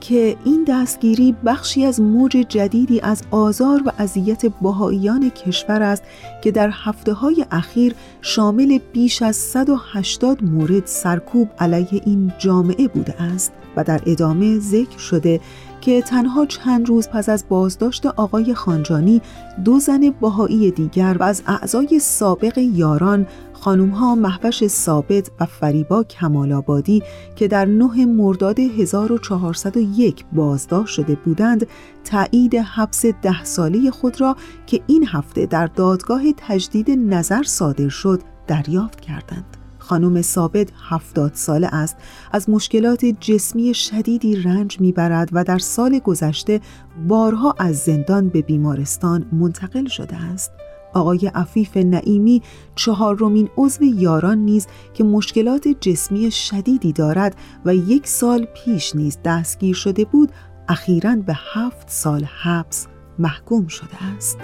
که 0.00 0.36
این 0.44 0.64
دستگیری 0.68 1.36
بخشی 1.46 1.84
از 1.84 2.00
موج 2.00 2.30
جدیدی 2.30 3.00
از 3.00 3.22
آزار 3.30 3.82
و 3.86 3.92
اذیت 3.98 4.46
بهاییان 4.46 5.30
کشور 5.30 5.82
است 5.82 6.02
که 6.42 6.50
در 6.50 6.70
هفته 6.72 7.12
های 7.12 7.46
اخیر 7.50 7.94
شامل 8.22 8.78
بیش 8.92 9.22
از 9.22 9.36
180 9.36 10.44
مورد 10.44 10.86
سرکوب 10.86 11.48
علیه 11.58 12.02
این 12.06 12.32
جامعه 12.38 12.88
بوده 12.88 13.22
است 13.22 13.52
و 13.76 13.84
در 13.84 14.00
ادامه 14.06 14.58
ذکر 14.58 14.98
شده 14.98 15.40
که 15.84 16.02
تنها 16.02 16.46
چند 16.46 16.88
روز 16.88 17.08
پس 17.08 17.28
از 17.28 17.44
بازداشت 17.48 18.06
آقای 18.06 18.54
خانجانی 18.54 19.22
دو 19.64 19.78
زن 19.78 20.10
باهایی 20.20 20.70
دیگر 20.70 21.16
و 21.20 21.22
از 21.22 21.42
اعضای 21.46 21.98
سابق 21.98 22.58
یاران 22.58 23.26
خانومها 23.52 24.14
محوش 24.14 24.66
ثابت 24.66 25.30
و 25.40 25.46
فریبا 25.46 26.02
کمال 26.02 26.52
آبادی 26.52 27.02
که 27.36 27.48
در 27.48 27.64
نه 27.64 28.06
مرداد 28.06 28.58
1401 28.58 30.24
بازداشت 30.32 30.94
شده 30.94 31.14
بودند 31.14 31.66
تایید 32.04 32.54
حبس 32.54 33.06
ده 33.06 33.44
ساله 33.44 33.90
خود 33.90 34.20
را 34.20 34.36
که 34.66 34.80
این 34.86 35.06
هفته 35.08 35.46
در 35.46 35.66
دادگاه 35.66 36.22
تجدید 36.36 36.90
نظر 36.90 37.42
صادر 37.42 37.88
شد 37.88 38.22
دریافت 38.46 39.00
کردند. 39.00 39.63
خانم 39.84 40.22
ثابت 40.22 40.68
هفتاد 40.88 41.34
ساله 41.34 41.66
است 41.74 41.96
از 42.32 42.50
مشکلات 42.50 43.04
جسمی 43.04 43.74
شدیدی 43.74 44.36
رنج 44.36 44.80
می‌برد 44.80 45.28
و 45.32 45.44
در 45.44 45.58
سال 45.58 45.98
گذشته 45.98 46.60
بارها 47.08 47.54
از 47.58 47.76
زندان 47.76 48.28
به 48.28 48.42
بیمارستان 48.42 49.26
منتقل 49.32 49.86
شده 49.86 50.16
است 50.16 50.52
آقای 50.94 51.30
عفیف 51.34 51.76
نعیمی 51.76 52.42
چهارمین 52.74 53.48
عضو 53.56 53.84
یاران 53.84 54.38
نیز 54.38 54.66
که 54.94 55.04
مشکلات 55.04 55.68
جسمی 55.68 56.30
شدیدی 56.30 56.92
دارد 56.92 57.36
و 57.64 57.74
یک 57.74 58.06
سال 58.06 58.44
پیش 58.44 58.96
نیز 58.96 59.18
دستگیر 59.24 59.74
شده 59.74 60.04
بود 60.04 60.32
اخیرا 60.68 61.16
به 61.16 61.36
هفت 61.54 61.90
سال 61.90 62.24
حبس 62.24 62.86
محکوم 63.18 63.66
شده 63.66 64.04
است. 64.16 64.38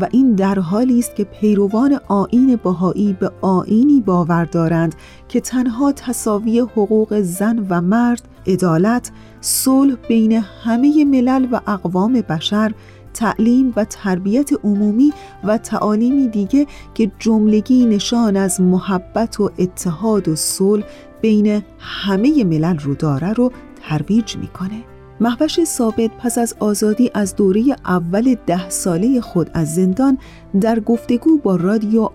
و 0.00 0.08
این 0.10 0.34
در 0.34 0.58
حالی 0.58 0.98
است 0.98 1.16
که 1.16 1.24
پیروان 1.24 2.00
آین 2.08 2.56
بهایی 2.64 3.12
به 3.12 3.30
آینی 3.40 4.00
باور 4.00 4.44
دارند 4.44 4.94
که 5.28 5.40
تنها 5.40 5.92
تصاوی 5.92 6.58
حقوق 6.58 7.20
زن 7.20 7.66
و 7.70 7.80
مرد، 7.80 8.28
عدالت، 8.46 9.10
صلح 9.40 9.94
بین 10.08 10.32
همه 10.32 11.04
ملل 11.04 11.48
و 11.52 11.60
اقوام 11.66 12.12
بشر، 12.12 12.72
تعلیم 13.14 13.72
و 13.76 13.84
تربیت 13.84 14.50
عمومی 14.64 15.12
و 15.44 15.58
تعالیمی 15.58 16.28
دیگه 16.28 16.66
که 16.94 17.12
جملگی 17.18 17.86
نشان 17.86 18.36
از 18.36 18.60
محبت 18.60 19.40
و 19.40 19.50
اتحاد 19.58 20.28
و 20.28 20.36
صلح 20.36 20.84
بین 21.20 21.62
همه 21.78 22.44
ملل 22.44 22.78
رو 22.78 22.94
داره 22.94 23.32
رو 23.32 23.52
ترویج 23.82 24.36
می‌کنه. 24.36 24.97
محوش 25.20 25.64
ثابت 25.64 26.10
پس 26.18 26.38
از 26.38 26.54
آزادی 26.58 27.10
از 27.14 27.36
دوره 27.36 27.76
اول 27.84 28.36
ده 28.46 28.70
ساله 28.70 29.20
خود 29.20 29.50
از 29.54 29.74
زندان 29.74 30.18
در 30.60 30.80
گفتگو 30.80 31.38
با 31.38 31.56
رادیو 31.56 32.10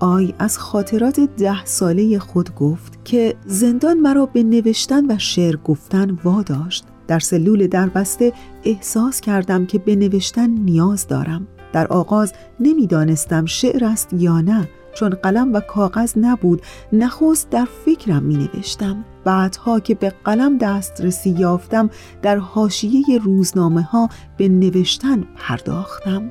آی 0.00 0.34
از 0.38 0.58
خاطرات 0.58 1.20
ده 1.20 1.64
ساله 1.64 2.18
خود 2.18 2.54
گفت 2.54 3.04
که 3.04 3.34
زندان 3.46 4.00
مرا 4.00 4.26
به 4.26 4.42
نوشتن 4.42 5.10
و 5.10 5.18
شعر 5.18 5.56
گفتن 5.56 6.18
واداشت. 6.24 6.84
در 7.08 7.18
سلول 7.18 7.66
دربسته 7.66 8.32
احساس 8.64 9.20
کردم 9.20 9.66
که 9.66 9.78
به 9.78 9.96
نوشتن 9.96 10.50
نیاز 10.50 11.06
دارم. 11.06 11.46
در 11.72 11.86
آغاز 11.86 12.32
نمی‌دانستم 12.60 13.44
شعر 13.44 13.84
است 13.84 14.12
یا 14.12 14.40
نه 14.40 14.68
چون 14.94 15.10
قلم 15.10 15.54
و 15.54 15.60
کاغذ 15.60 16.12
نبود 16.16 16.62
نخست 16.92 17.50
در 17.50 17.68
فکرم 17.84 18.22
می 18.22 18.36
نوشتم 18.36 19.04
بعدها 19.24 19.80
که 19.80 19.94
به 19.94 20.12
قلم 20.24 20.58
دسترسی 20.58 21.30
یافتم 21.30 21.90
در 22.22 22.36
حاشیه 22.36 23.18
روزنامه 23.18 23.82
ها 23.82 24.08
به 24.36 24.48
نوشتن 24.48 25.24
پرداختم 25.36 26.30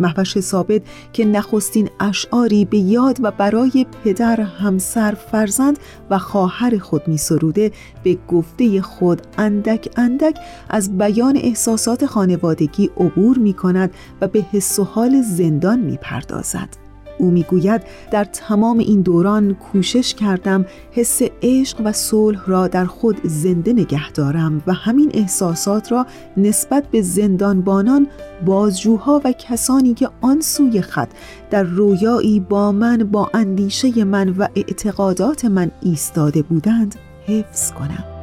محوش 0.00 0.40
ثابت 0.40 0.82
که 1.12 1.24
نخستین 1.24 1.90
اشعاری 2.00 2.64
به 2.64 2.78
یاد 2.78 3.18
و 3.22 3.30
برای 3.30 3.86
پدر، 4.04 4.40
همسر، 4.40 5.14
فرزند 5.14 5.78
و 6.10 6.18
خواهر 6.18 6.78
خود 6.78 7.08
می 7.08 7.18
سروده 7.18 7.72
به 8.02 8.18
گفته 8.28 8.82
خود 8.82 9.22
اندک 9.38 9.88
اندک 9.96 10.38
از 10.70 10.98
بیان 10.98 11.36
احساسات 11.36 12.06
خانوادگی 12.06 12.90
عبور 12.96 13.38
می 13.38 13.52
کند 13.52 13.94
و 14.20 14.28
به 14.28 14.44
حس 14.52 14.78
و 14.78 14.84
حال 14.84 15.22
زندان 15.22 15.78
می 15.78 15.96
پردازد. 15.96 16.85
او 17.18 17.30
می‌گوید 17.30 17.82
در 18.10 18.24
تمام 18.24 18.78
این 18.78 19.00
دوران 19.00 19.54
کوشش 19.54 20.14
کردم 20.14 20.64
حس 20.92 21.20
عشق 21.42 21.80
و 21.84 21.92
صلح 21.92 22.40
را 22.46 22.68
در 22.68 22.84
خود 22.84 23.20
زنده 23.24 23.72
نگه 23.72 24.10
دارم 24.10 24.62
و 24.66 24.72
همین 24.72 25.10
احساسات 25.14 25.92
را 25.92 26.06
نسبت 26.36 26.86
به 26.90 27.02
زندانبانان 27.02 28.06
بازجوها 28.46 29.20
و 29.24 29.32
کسانی 29.32 29.94
که 29.94 30.08
آن 30.20 30.40
سوی 30.40 30.80
خط 30.80 31.08
در 31.50 31.62
رویایی 31.62 32.40
با 32.40 32.72
من 32.72 32.96
با 32.96 33.30
اندیشه 33.34 34.04
من 34.04 34.28
و 34.28 34.48
اعتقادات 34.54 35.44
من 35.44 35.70
ایستاده 35.82 36.42
بودند 36.42 36.94
حفظ 37.26 37.72
کنم. 37.72 38.15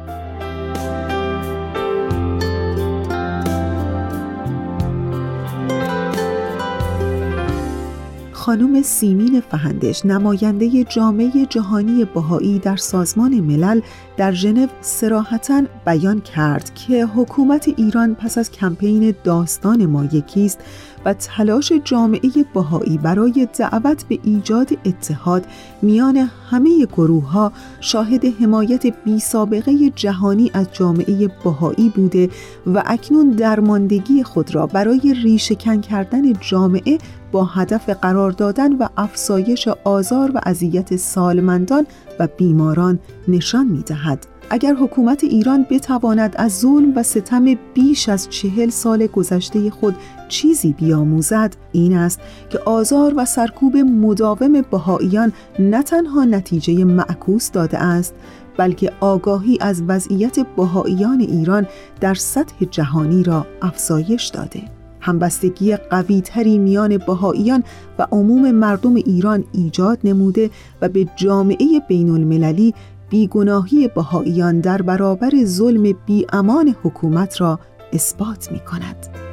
خانم 8.44 8.82
سیمین 8.82 9.40
فهندش 9.40 10.06
نماینده 10.06 10.84
جامعه 10.84 11.46
جهانی 11.48 12.04
بهایی 12.04 12.58
در 12.58 12.76
سازمان 12.76 13.40
ملل 13.40 13.80
در 14.16 14.32
ژنو 14.32 14.66
سراحتا 14.80 15.62
بیان 15.86 16.20
کرد 16.20 16.74
که 16.74 17.06
حکومت 17.06 17.68
ایران 17.76 18.14
پس 18.14 18.38
از 18.38 18.50
کمپین 18.50 19.14
داستان 19.24 19.86
ما 19.86 20.04
یکیست 20.04 20.60
و 21.04 21.14
تلاش 21.14 21.72
جامعه 21.84 22.30
بهایی 22.54 22.98
برای 22.98 23.48
دعوت 23.58 24.04
به 24.08 24.18
ایجاد 24.24 24.68
اتحاد 24.84 25.46
میان 25.82 26.30
همه 26.50 26.86
گروه 26.86 27.30
ها 27.30 27.52
شاهد 27.80 28.24
حمایت 28.24 28.86
بی 29.04 29.20
سابقه 29.20 29.90
جهانی 29.90 30.50
از 30.54 30.66
جامعه 30.72 31.28
بهایی 31.44 31.88
بوده 31.88 32.30
و 32.66 32.82
اکنون 32.86 33.30
درماندگی 33.30 34.22
خود 34.22 34.54
را 34.54 34.66
برای 34.66 35.14
ریشهکن 35.22 35.80
کردن 35.80 36.32
جامعه 36.32 36.98
با 37.34 37.44
هدف 37.44 37.90
قرار 37.90 38.30
دادن 38.30 38.72
و 38.72 38.88
افزایش 38.96 39.68
آزار 39.84 40.30
و 40.34 40.40
اذیت 40.46 40.96
سالمندان 40.96 41.86
و 42.20 42.28
بیماران 42.36 42.98
نشان 43.28 43.66
می 43.66 43.82
دهد. 43.82 44.26
اگر 44.50 44.74
حکومت 44.74 45.24
ایران 45.24 45.66
بتواند 45.70 46.34
از 46.36 46.60
ظلم 46.60 46.96
و 46.96 47.02
ستم 47.02 47.44
بیش 47.74 48.08
از 48.08 48.28
چهل 48.30 48.68
سال 48.70 49.06
گذشته 49.06 49.70
خود 49.70 49.96
چیزی 50.28 50.72
بیاموزد 50.72 51.56
این 51.72 51.96
است 51.96 52.20
که 52.50 52.58
آزار 52.58 53.14
و 53.16 53.24
سرکوب 53.24 53.76
مداوم 53.76 54.62
بهاییان 54.70 55.32
نه 55.58 55.82
تنها 55.82 56.24
نتیجه 56.24 56.84
معکوس 56.84 57.50
داده 57.50 57.78
است 57.78 58.14
بلکه 58.56 58.92
آگاهی 59.00 59.58
از 59.60 59.82
وضعیت 59.88 60.46
بهاییان 60.56 61.20
ایران 61.20 61.66
در 62.00 62.14
سطح 62.14 62.64
جهانی 62.70 63.22
را 63.22 63.46
افزایش 63.62 64.26
داده 64.26 64.73
همبستگی 65.04 65.76
قویتری 65.76 66.58
میان 66.58 66.98
بهاییان 66.98 67.64
و 67.98 68.06
عموم 68.12 68.50
مردم 68.50 68.94
ایران 68.94 69.44
ایجاد 69.52 69.98
نموده 70.04 70.50
و 70.80 70.88
به 70.88 71.06
جامعه 71.16 71.80
بین 71.88 72.10
المللی 72.10 72.74
بیگناهی 73.10 73.88
بهاییان 73.88 74.60
در 74.60 74.82
برابر 74.82 75.30
ظلم 75.44 75.94
بی 76.06 76.26
امان 76.32 76.76
حکومت 76.82 77.40
را 77.40 77.60
اثبات 77.92 78.52
می 78.52 78.60
کند. 78.60 79.23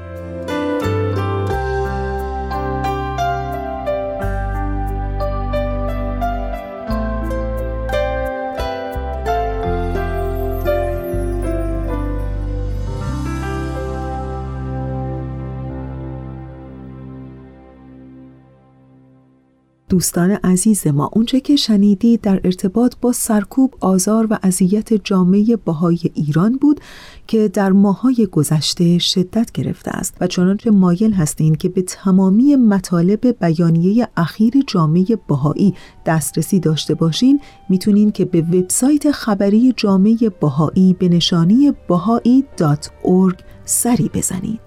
دوستان 19.91 20.31
عزیز 20.31 20.87
ما 20.87 21.09
اونچه 21.13 21.39
که 21.39 21.55
شنیدید 21.55 22.21
در 22.21 22.41
ارتباط 22.43 22.95
با 23.01 23.11
سرکوب 23.11 23.73
آزار 23.79 24.27
و 24.29 24.39
اذیت 24.43 24.93
جامعه 24.93 25.55
بهای 25.55 25.99
ایران 26.13 26.57
بود 26.57 26.79
که 27.27 27.47
در 27.47 27.71
ماهای 27.71 28.27
گذشته 28.31 28.97
شدت 28.97 29.51
گرفته 29.51 29.91
است. 29.91 30.17
و 30.21 30.27
چنانچه 30.27 30.71
مایل 30.71 31.13
هستین 31.13 31.55
که 31.55 31.69
به 31.69 31.81
تمامی 31.81 32.55
مطالب 32.55 33.39
بیانیه 33.45 34.07
اخیر 34.17 34.53
جامعه 34.67 35.17
بهایی 35.27 35.73
دسترسی 36.05 36.59
داشته 36.59 36.93
باشین 36.93 37.39
می‌تونین 37.69 38.11
که 38.11 38.25
به 38.25 38.41
وبسایت 38.41 39.11
خبری 39.11 39.73
جامعه 39.77 40.29
بهایی 40.41 40.93
به 40.99 41.09
نشانی 41.09 41.71
bahai.org 41.89 43.35
سری 43.65 44.09
بزنید. 44.13 44.61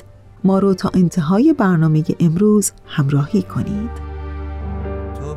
ما 0.44 0.58
رو 0.58 0.74
تا 0.74 0.90
انتهای 0.94 1.52
برنامه 1.52 2.04
امروز 2.20 2.72
همراهی 2.86 3.42
کنید. 3.42 4.03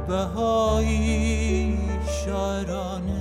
بهایی 0.07 1.79
شاعرانه 2.25 3.17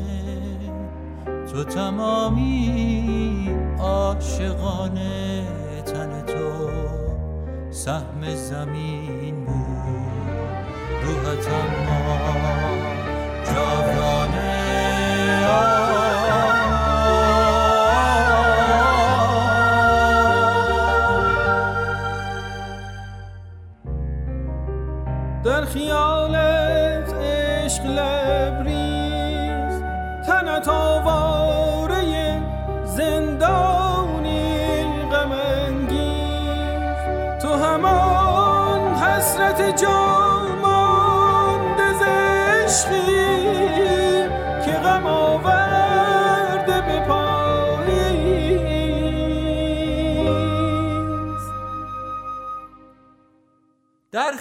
تو 1.53 1.65
تمامی 1.65 3.51
عاشقانه 3.79 5.45
تن 5.87 6.23
تو 6.27 6.71
سهم 7.71 8.35
زمین 8.35 9.45
بود. 9.45 9.57
روحت 11.03 11.49
اما 11.49 12.19
جاودانه. 13.45 14.57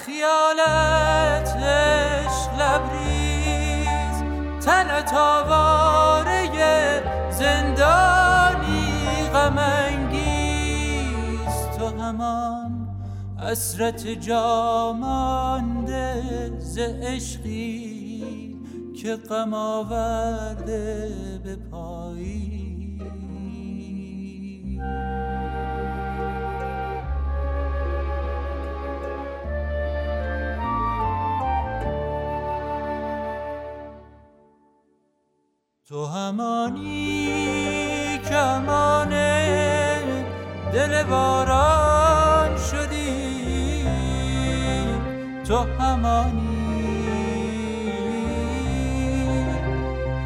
خیالت 0.06 1.50
عشق 1.58 2.52
لبریز 2.60 4.18
تنت 4.66 5.14
آواره 5.14 6.50
زندانی 7.32 9.30
غم 9.34 9.60
تو 11.80 11.88
همان 12.02 12.88
حسرت 13.40 14.08
جامانده 14.08 15.72
ز 16.60 16.78
عشقی 16.78 18.56
که 19.02 19.16
غم 19.16 19.54
آورده 19.54 21.12
همانی 36.66 38.20
کمانه 38.30 40.04
دل 40.74 41.04
باران 41.04 42.58
شدی. 42.58 43.86
تو 45.48 45.58
همانی 45.80 46.56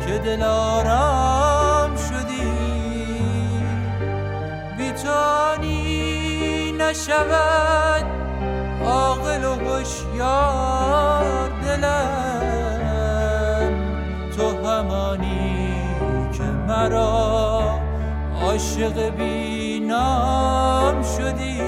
که 0.07 0.17
دل 0.17 0.43
آرام 0.43 1.95
شدی. 1.95 2.51
بیتانی 4.77 5.81
نشود. 6.71 7.88
عاشق 18.59 19.15
بینام 19.17 21.03
شدی. 21.03 21.59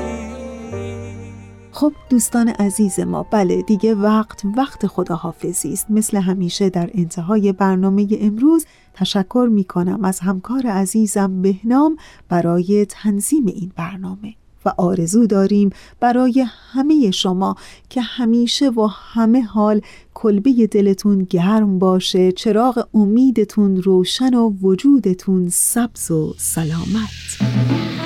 خب 1.71 1.93
دوستان 2.09 2.49
عزیز 2.49 2.99
ما 2.99 3.23
بله 3.23 3.61
دیگه 3.61 3.95
وقت 3.95 4.41
وقت 4.57 4.87
خداحافظی 4.87 5.73
است. 5.73 5.91
مثل 5.91 6.17
همیشه 6.17 6.69
در 6.69 6.89
انتهای 6.93 7.51
برنامه 7.51 8.07
امروز 8.21 8.65
تشکر 8.93 9.49
می 9.51 9.63
کنم 9.63 10.05
از 10.05 10.19
همکار 10.19 10.67
عزیزم 10.67 11.41
بهنام 11.41 11.97
برای 12.29 12.85
تنظیم 12.89 13.45
این 13.45 13.71
برنامه. 13.75 14.35
و 14.66 14.74
آرزو 14.78 15.26
داریم 15.28 15.70
برای 15.99 16.45
همه 16.72 17.12
شما 17.12 17.55
که 17.89 18.01
همیشه 18.01 18.70
و 18.70 18.88
همه 19.14 19.41
حال 19.41 19.82
کلبه 20.14 20.68
دلتون 20.68 21.28
گرم 21.30 21.80
باشه 21.80 22.32
چراغ 22.32 22.88
امیدتون 22.93 23.82
روشن 23.82 24.34
و 24.34 24.49
وجودتون 24.62 25.49
سبز 25.49 26.12
و 26.12 26.34
سلامت. 26.38 28.01